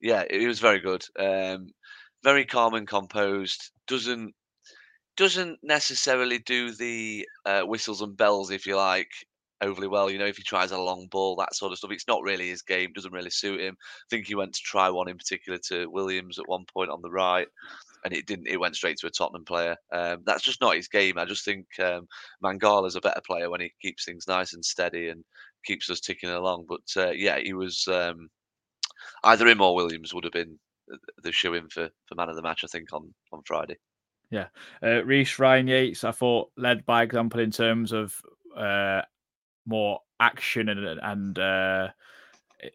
[0.00, 1.04] yeah, it was very good.
[1.18, 1.68] Um,
[2.22, 3.70] very calm and composed.
[3.86, 4.34] Doesn't
[5.16, 9.10] doesn't necessarily do the uh, whistles and bells, if you like,
[9.62, 10.10] overly well.
[10.10, 11.90] You know, if he tries a long ball, that sort of stuff.
[11.92, 12.92] It's not really his game.
[12.94, 13.76] Doesn't really suit him.
[13.80, 17.00] I think he went to try one in particular to Williams at one point on
[17.00, 17.48] the right
[18.06, 18.46] and it didn't.
[18.46, 19.74] It went straight to a Tottenham player.
[19.92, 21.18] Um, that's just not his game.
[21.18, 22.06] I just think um,
[22.40, 25.24] Mangala's a better player when he keeps things nice and steady and
[25.64, 26.66] keeps us ticking along.
[26.68, 28.28] But uh, yeah, he was um,
[29.24, 30.56] either him or Williams would have been
[31.24, 32.62] the shoe in for, for man of the match.
[32.62, 33.76] I think on on Friday.
[34.30, 34.46] Yeah,
[34.84, 38.14] uh, Ryan Yates, I thought led by example in terms of
[38.56, 39.02] uh,
[39.66, 41.88] more action and and uh,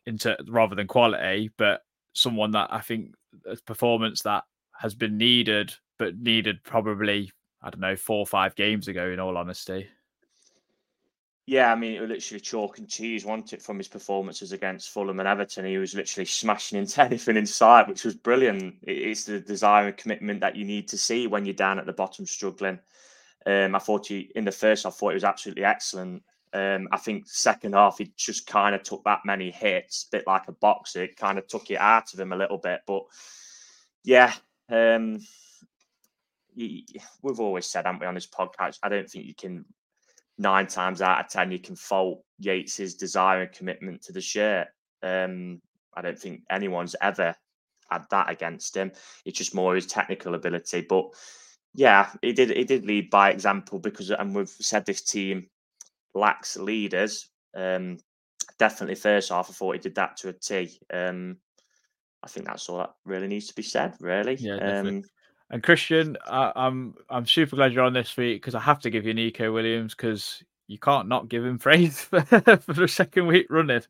[0.06, 3.14] into rather than quality, but someone that I think
[3.66, 4.44] performance that
[4.82, 9.10] has been needed, but needed probably I don't know four or five games ago.
[9.10, 9.88] In all honesty.
[11.48, 14.92] Yeah, I mean, it was literally chalk and cheese, wasn't it, from his performances against
[14.92, 15.66] Fulham and Everton?
[15.66, 18.76] He was literally smashing into anything in sight, which was brilliant.
[18.84, 21.94] It's the desire and commitment that you need to see when you're down at the
[21.94, 22.80] bottom struggling.
[23.46, 26.24] Um, I thought he, in the first, I thought it was absolutely excellent.
[26.54, 30.28] Um, I think second half, he just kind of took that many hits, a bit
[30.28, 31.04] like a boxer.
[31.04, 32.82] It kind of took it out of him a little bit.
[32.86, 33.04] But
[34.04, 34.34] yeah,
[34.72, 35.20] um,
[36.56, 38.80] we've always said, haven't we, on this podcast?
[38.84, 39.66] I don't think you can
[40.38, 44.68] nine times out of ten you can fault Yates's desire and commitment to the shirt.
[45.04, 45.62] Um,
[45.94, 47.36] I don't think anyone's ever
[47.92, 48.92] had that against him.
[49.26, 50.86] It's just more his technical ability.
[50.88, 51.14] But
[51.74, 55.48] yeah, he did he did lead by example because, and we've said this team
[56.14, 57.30] lacks leaders.
[57.56, 57.98] Um,
[58.58, 60.80] definitely first half, I thought he did that to a T.
[60.94, 61.38] Um,
[62.24, 63.96] I think that's all that really needs to be said.
[64.00, 64.80] Really, yeah.
[64.80, 65.04] Um,
[65.50, 68.90] and Christian, I, I'm I'm super glad you're on this week because I have to
[68.90, 73.28] give you Neco Williams because you can't not give him praise for, for the second
[73.28, 73.82] week running.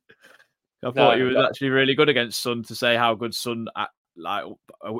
[0.84, 3.68] I no, thought he was actually really good against Son to say how good Son
[3.78, 4.46] at, like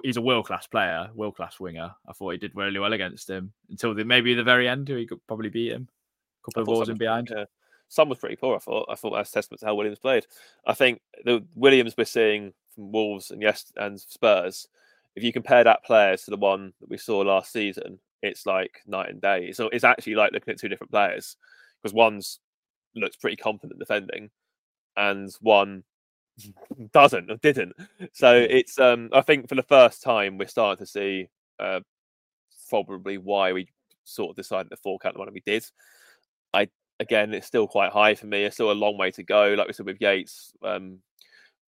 [0.04, 1.92] he's a world class player, world class winger.
[2.08, 5.08] I thought he did really well against him until the, maybe the very end, he
[5.08, 5.88] could probably beat him.
[6.44, 7.30] A couple of balls in behind.
[7.32, 7.46] Yeah.
[7.90, 8.56] Some was pretty poor.
[8.56, 8.88] I thought.
[8.90, 10.26] I thought that's testament to how Williams played.
[10.66, 14.68] I think the Williams we're seeing from Wolves and yes and Spurs,
[15.16, 18.82] if you compare that players to the one that we saw last season, it's like
[18.88, 19.52] night and day.
[19.52, 21.38] So it's actually like looking at two different players
[21.82, 22.40] because one's
[22.96, 24.30] looks pretty confident defending,
[24.96, 25.84] and one
[26.94, 27.74] doesn't or didn't.
[28.14, 31.28] So it's um I think for the first time we're starting to see
[31.60, 31.82] uh,
[32.70, 33.68] probably why we
[34.04, 35.66] sort of decided to fork out the one we did.
[36.54, 36.68] I
[37.00, 38.44] again, it's still quite high for me.
[38.44, 39.56] It's still a long way to go.
[39.58, 41.00] Like we said with Yates, um,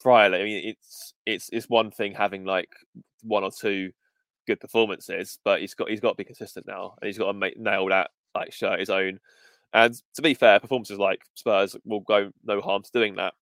[0.04, 0.42] priorly.
[0.42, 2.70] I mean, it's it's it's one thing having like
[3.24, 3.92] one or two
[4.48, 7.34] good performances, but he's got he's got to be consistent now, and he's got to
[7.34, 9.20] make, nail that like shirt his own.
[9.74, 13.34] And to be fair, performances like Spurs will go no harm to doing that.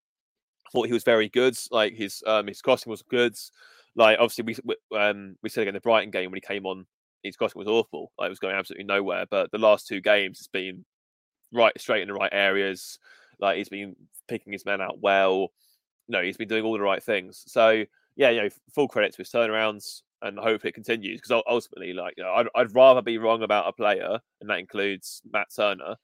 [0.66, 1.56] I thought he was very good.
[1.72, 3.36] Like his um, his crossing was good.
[3.95, 6.86] Like obviously we we, um, we said again the Brighton game when he came on,
[7.24, 8.12] his crossing was awful.
[8.18, 9.26] Like it was going absolutely nowhere.
[9.30, 10.84] But the last two games, it's been
[11.53, 12.99] right straight in the right areas.
[13.39, 13.95] Like he's been
[14.28, 15.51] picking his men out well.
[16.08, 17.43] No, he's been doing all the right things.
[17.47, 17.86] So
[18.16, 22.14] yeah, you know, full credit to his turnarounds and hope it continues because ultimately, like,
[22.18, 25.95] you know, I'd, I'd rather be wrong about a player, and that includes Matt Turner,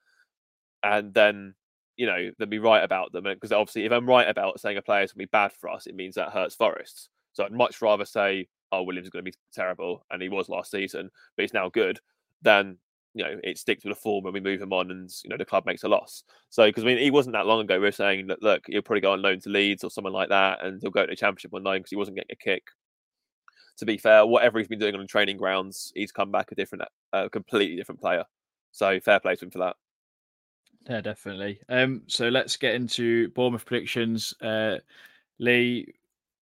[0.84, 1.54] and then
[1.98, 3.24] you know than be right about them.
[3.26, 5.70] Because obviously, if I'm right about saying a player is going to be bad for
[5.70, 7.10] us, it means that hurts Forest.
[7.34, 10.50] So I'd much rather say, "Oh, Williams is going to be terrible," and he was
[10.50, 12.00] last season, but he's now good,
[12.42, 12.78] than
[13.14, 15.38] you know it sticks with the form when we move him on, and you know
[15.38, 16.24] the club makes a loss.
[16.50, 17.80] So because I mean, he wasn't that long ago.
[17.80, 20.30] We are saying that look, he'll probably go on loan to Leeds or someone like
[20.30, 22.64] that, and he'll go to the Championship on loan because he wasn't getting a kick.
[23.78, 26.56] To be fair, whatever he's been doing on the training grounds, he's come back a
[26.56, 26.84] different,
[27.14, 28.26] a completely different player.
[28.72, 29.76] So fair play to him for that.
[30.90, 31.60] Yeah, definitely.
[31.70, 34.34] Um, so let's get into Bournemouth predictions.
[34.42, 34.78] Uh,
[35.40, 35.88] Lee,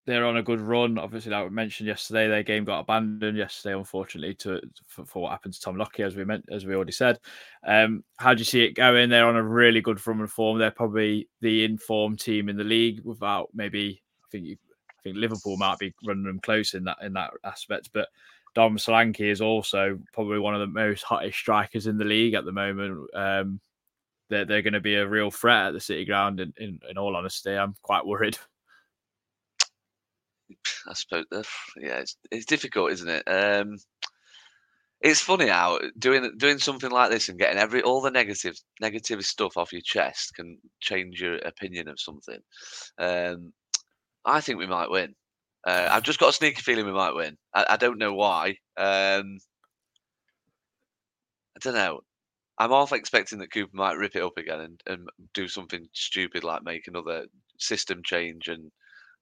[0.07, 0.98] they're on a good run.
[0.98, 5.32] Obviously, like we mentioned yesterday, their game got abandoned yesterday, unfortunately, to for, for what
[5.32, 7.18] happened to Tom Lockyer, as we meant, as we already said.
[7.66, 9.11] Um, how do you see it going?
[9.11, 10.59] They're on a really good run and form.
[10.59, 14.57] They're probably the informed team in the league, without maybe I think you,
[14.88, 18.09] I think Liverpool might be running them close in that in that aspect, but.
[18.54, 22.46] Dom Solanke is also probably one of the most hottest strikers in the league at
[22.46, 23.07] the moment.
[23.14, 23.61] Um,
[24.30, 26.40] they're, they're going to be a real threat at the City Ground.
[26.40, 28.38] In, in, in all honesty, I'm quite worried.
[30.88, 31.24] I suppose,
[31.76, 33.22] yeah, it's, it's difficult, isn't it?
[33.26, 33.76] Um,
[35.01, 39.22] it's funny how doing doing something like this and getting every all the negative negative
[39.24, 42.40] stuff off your chest can change your opinion of something.
[42.99, 43.53] Um,
[44.24, 45.14] I think we might win.
[45.66, 47.36] Uh, I've just got a sneaky feeling we might win.
[47.55, 48.51] I, I don't know why.
[48.76, 49.38] Um,
[51.57, 52.01] I don't know.
[52.59, 56.42] I'm half expecting that Cooper might rip it up again and, and do something stupid
[56.44, 57.26] like make another
[57.59, 58.49] system change.
[58.49, 58.70] And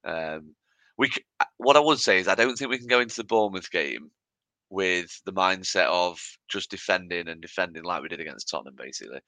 [0.04, 0.54] um,
[0.96, 1.10] we,
[1.58, 4.10] what I would say is, I don't think we can go into the Bournemouth game
[4.70, 6.18] with the mindset of
[6.48, 9.20] just defending and defending like we did against Tottenham, basically.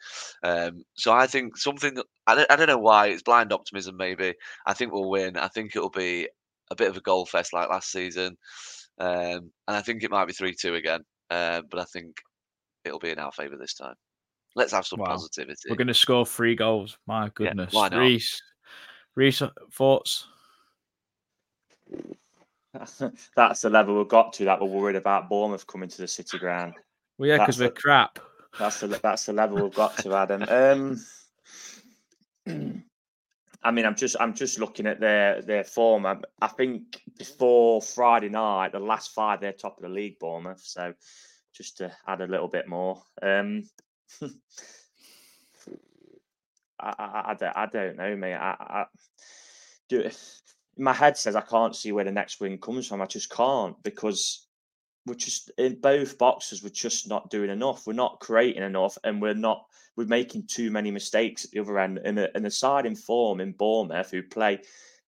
[0.42, 3.96] Um, so I think something I don't, I don't know why it's blind optimism.
[3.96, 4.34] Maybe
[4.66, 5.36] I think we'll win.
[5.36, 6.28] I think it'll be
[6.70, 8.36] a bit of a goal fest like last season,
[8.98, 11.02] um, and I think it might be three two again.
[11.30, 12.16] Uh, but I think
[12.84, 13.94] it'll be in our favour this time.
[14.56, 15.06] Let's have some wow.
[15.06, 15.68] positivity.
[15.68, 16.98] We're going to score three goals.
[17.06, 17.72] My goodness.
[17.72, 17.98] Yeah, why not?
[17.98, 18.40] Reiss,
[19.14, 19.42] Reiss,
[19.72, 20.26] thoughts?
[23.36, 26.38] That's the level we've got to that we're worried about Bournemouth coming to the City
[26.38, 26.74] Ground.
[27.18, 28.18] Well, yeah, because we're crap.
[28.58, 30.44] That's the that's the level we've got to, Adam.
[30.48, 31.04] Um,
[33.62, 36.06] I mean, I'm just I'm just looking at their their form.
[36.06, 40.60] I, I, think before Friday night, the last five they're top of the league, Bournemouth.
[40.62, 40.94] So
[41.54, 43.02] just to add a little bit more.
[43.22, 43.64] Um,
[46.78, 48.34] I, I, I, don't, I don't know, mate.
[48.34, 48.84] I, I
[49.88, 50.08] do.
[50.78, 53.00] My head says I can't see where the next win comes from.
[53.00, 54.46] I just can't because
[55.06, 56.62] we're just in both boxes.
[56.62, 57.86] We're just not doing enough.
[57.86, 59.64] We're not creating enough, and we're not.
[59.96, 62.00] We're making too many mistakes at the other end.
[62.04, 64.60] And a, and side in form in Bournemouth who play,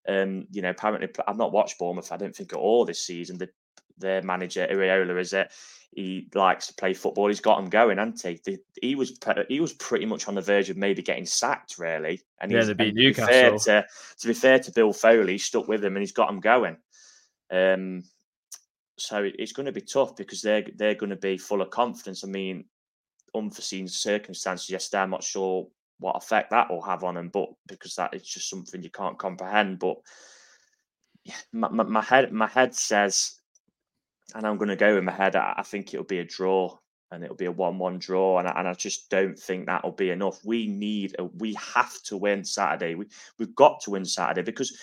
[0.08, 2.10] um, you know, apparently I've not watched Bournemouth.
[2.10, 3.36] I don't think at all this season.
[3.38, 3.50] The
[3.98, 5.50] their manager Iraola is it
[5.92, 7.28] he likes to play football.
[7.28, 8.58] He's got him going, hasn't he?
[8.80, 9.18] He was
[9.48, 12.20] he was pretty much on the verge of maybe getting sacked, really.
[12.40, 13.58] And yeah, to be Newcastle.
[13.58, 13.86] To,
[14.18, 16.76] to, be fair to Bill Foley, he stuck with him and he's got him going.
[17.50, 18.04] Um,
[18.98, 22.22] so it's going to be tough because they're they're going to be full of confidence.
[22.22, 22.66] I mean,
[23.34, 25.02] unforeseen circumstances yesterday.
[25.02, 25.68] I'm not sure
[26.00, 29.18] what effect that will have on them, but because that is just something you can't
[29.18, 29.78] comprehend.
[29.78, 29.96] But
[31.24, 33.37] yeah, my, my, my head my head says
[34.34, 35.36] and I'm going to go in my head.
[35.36, 36.76] I, think it'll be a draw,
[37.10, 40.10] and it'll be a one-one draw, and I, and I just don't think that'll be
[40.10, 40.44] enough.
[40.44, 42.94] We need, a, we have to win Saturday.
[42.94, 43.06] We
[43.38, 44.76] we've got to win Saturday because.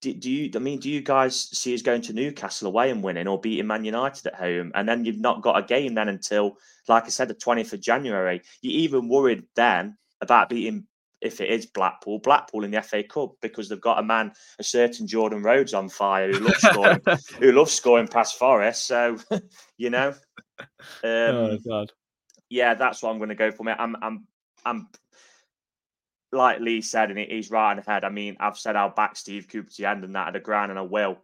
[0.00, 0.50] Do, do you?
[0.54, 3.66] I mean, do you guys see us going to Newcastle away and winning, or beating
[3.66, 7.08] Man United at home, and then you've not got a game then until, like I
[7.08, 8.42] said, the 20th of January?
[8.60, 10.86] You're even worried then about beating
[11.24, 14.62] if it is Blackpool, Blackpool in the FA Cup because they've got a man, a
[14.62, 17.00] certain Jordan Rhodes on fire who loves scoring,
[17.40, 18.86] who loves scoring past Forest.
[18.86, 19.16] So,
[19.78, 20.14] you know,
[21.02, 21.92] oh, um, oh God,
[22.50, 23.64] yeah, that's what I'm going to go for.
[23.64, 24.26] Me, I'm, I'm,
[24.64, 24.88] I'm.
[26.30, 28.02] Like Lee said, and he's right on head.
[28.02, 30.40] I mean, I've said I'll back Steve Cooper to the end and that at the
[30.40, 31.18] ground, and I will.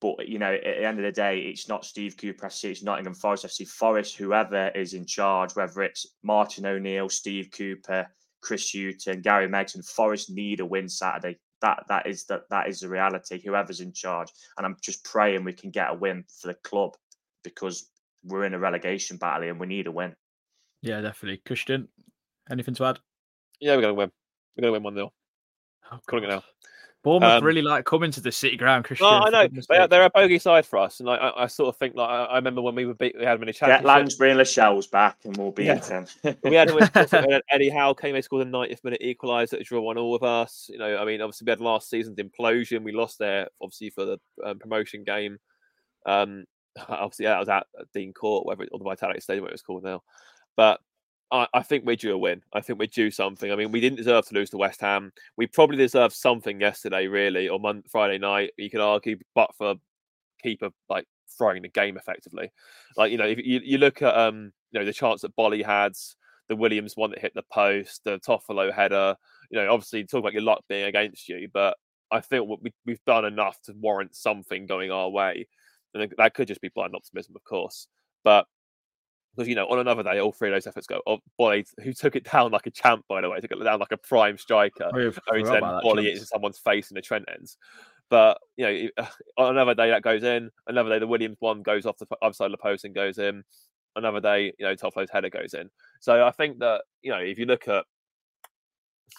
[0.00, 2.82] But you know, at the end of the day, it's not Steve Cooper FC, it's
[2.82, 3.66] Nottingham Forest FC.
[3.66, 8.08] Forest, whoever is in charge, whether it's Martin O'Neill, Steve Cooper,
[8.44, 11.38] Chris Hughton, Gary Megson, Forest need a win Saturday.
[11.62, 13.40] That that is that that is the reality.
[13.42, 14.28] Whoever's in charge,
[14.58, 16.92] and I'm just praying we can get a win for the club
[17.42, 17.88] because
[18.22, 20.14] we're in a relegation battle and we need a win.
[20.82, 21.40] Yeah, definitely.
[21.46, 21.88] Christian,
[22.50, 22.98] anything to add?
[23.60, 24.10] Yeah, we're going to win.
[24.56, 25.12] We're going to win 1 0.
[25.90, 26.42] Oh, Calling it now.
[27.04, 29.06] Bournemouth Um, really like coming to the City ground, Christian.
[29.06, 29.48] No, I know.
[29.68, 30.98] They are, they're a bogey side for us.
[31.00, 33.14] And I, I, I sort of think, like, I, I remember when we were beat,
[33.16, 33.86] we had them in a Get championship.
[33.86, 35.74] Lansbury and Lascelles back, and we'll be Yeah.
[35.74, 36.06] in ten.
[36.42, 39.82] we had, we had Eddie Howe came, they scored a 90th minute equaliser to draw
[39.82, 40.66] one all of us.
[40.72, 42.82] You know, I mean, obviously we had last season's implosion.
[42.82, 45.38] We lost there, obviously, for the um, promotion game.
[46.06, 46.44] Um,
[46.88, 49.84] obviously, that was at Dean Court, whatever, or the Vitality Stadium, what it was called
[49.84, 50.02] now.
[50.56, 50.80] But
[51.34, 52.42] I, I think we're due a win.
[52.52, 53.50] I think we're due something.
[53.50, 55.12] I mean, we didn't deserve to lose to West Ham.
[55.36, 58.52] We probably deserved something yesterday, really, or Mon- Friday night.
[58.56, 59.74] You could argue, but for
[60.40, 61.06] keeper like
[61.36, 62.52] throwing the game effectively.
[62.96, 65.64] Like you know, if you, you look at um, you know, the chance that Boly
[65.64, 65.94] had,
[66.48, 69.16] the Williams one that hit the post, the Toffolo header.
[69.50, 71.76] You know, obviously talk about your luck being against you, but
[72.12, 75.48] I what we, we've done enough to warrant something going our way,
[75.94, 77.88] and that could just be blind optimism, of course.
[78.22, 78.46] But
[79.34, 81.00] because you know, on another day, all three of those efforts go.
[81.06, 83.80] Oh, Boly, who took it down like a champ, by the way, took it down
[83.80, 87.02] like a prime striker, Oh, only to then volley it into someone's face in the
[87.02, 87.56] Trent ends.
[88.10, 89.06] But you know, eh,
[89.38, 90.50] on another day that goes in.
[90.66, 93.18] Another day the Williams one goes off the other side of the post and goes
[93.18, 93.42] in.
[93.96, 95.70] Another day, you know, Toffolo's header goes in.
[96.00, 97.84] So I think that you know, if you look at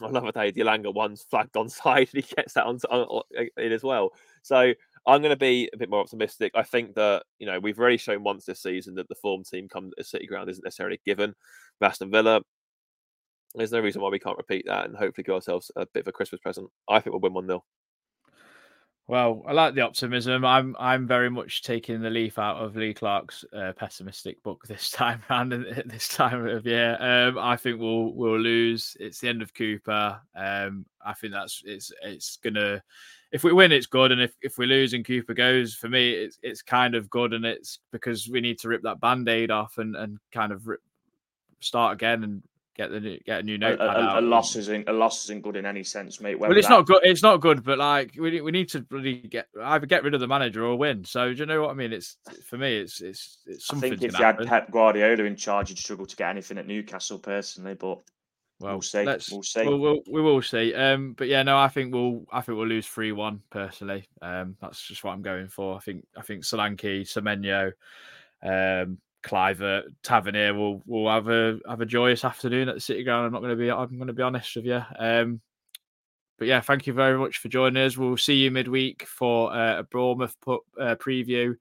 [0.01, 3.23] another day, the Elanga one's flagged on side and he gets that on, on, on
[3.37, 4.11] eh, in as well.
[4.43, 4.73] So
[5.07, 6.51] I'm going to be a bit more optimistic.
[6.55, 9.67] I think that you know we've already shown once this season that the form team
[9.69, 11.33] come to City Ground isn't necessarily given.
[11.81, 12.41] Aston Villa,
[13.53, 16.07] there's no reason why we can't repeat that and hopefully give ourselves a bit of
[16.07, 16.67] a Christmas present.
[16.89, 17.63] I think we'll win one 0
[19.07, 20.43] Well, I like the optimism.
[20.43, 24.89] I'm I'm very much taking the leaf out of Lee Clark's uh, pessimistic book this
[24.89, 26.97] time round and at this time of year.
[26.99, 28.97] Um, I think we'll we'll lose.
[28.99, 30.19] It's the end of Cooper.
[30.35, 32.81] Um, I think that's it's it's gonna.
[33.31, 36.11] If we win, it's good, and if, if we lose and Cooper goes, for me,
[36.11, 39.51] it's it's kind of good, and it's because we need to rip that band aid
[39.51, 40.81] off and and kind of rip,
[41.59, 42.43] start again and
[42.75, 45.55] get the new- get a new A, a- a loss isn't a loss isn't good
[45.55, 46.37] in any sense, mate.
[46.39, 46.99] Well, it's that- not good.
[47.03, 50.13] It's not good, but like we need- we need to really get either get rid
[50.13, 51.03] of the manager or win.
[51.05, 51.93] So do you know what I mean?
[51.93, 52.17] It's
[52.47, 53.91] for me, it's it's it's I something.
[53.91, 57.19] think if you had Pep Guardiola in charge, you'd struggle to get anything at Newcastle
[57.19, 57.75] personally.
[57.75, 57.99] But
[58.59, 59.03] well, we'll see.
[59.03, 59.65] let's- We'll see.
[59.65, 60.73] We'll, we'll, we will see.
[60.73, 64.07] Um, but yeah, no, I think we'll I think we'll lose three one personally.
[64.21, 65.75] Um, that's just what I'm going for.
[65.75, 67.71] I think I think Solanke, Semenyo,
[68.43, 73.25] um, Kluivert, Tavernier will will have a have a joyous afternoon at the City Ground.
[73.25, 74.81] I'm not going to be I'm going to be honest with you.
[74.97, 75.41] Um,
[76.37, 77.97] but yeah, thank you very much for joining us.
[77.97, 81.55] We'll see you midweek for uh, a Bournemouth pu- uh, preview.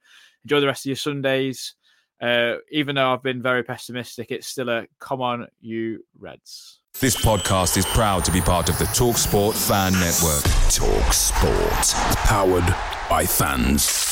[0.45, 1.75] Enjoy the rest of your Sundays.
[2.21, 6.81] Uh, even though I've been very pessimistic, it's still a come on, you Reds.
[7.01, 10.45] This podcast is proud to be part of the TalkSport Fan Network.
[10.71, 12.15] TalkSport.
[12.25, 12.75] Powered
[13.11, 14.04] by fans.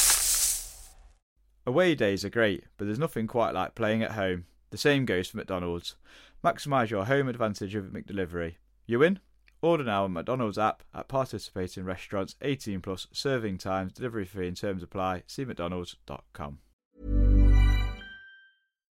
[1.65, 4.47] Away days are great, but there's nothing quite like playing at home.
[4.71, 5.95] The same goes for McDonald's.
[6.43, 8.57] Maximise your home advantage with McDelivery.
[8.87, 9.21] You win?
[9.61, 14.57] Order now on McDonald's app at participating restaurants 18 plus serving times, delivery fee and
[14.57, 15.23] terms apply.
[15.29, 16.59] See McDonald's.com.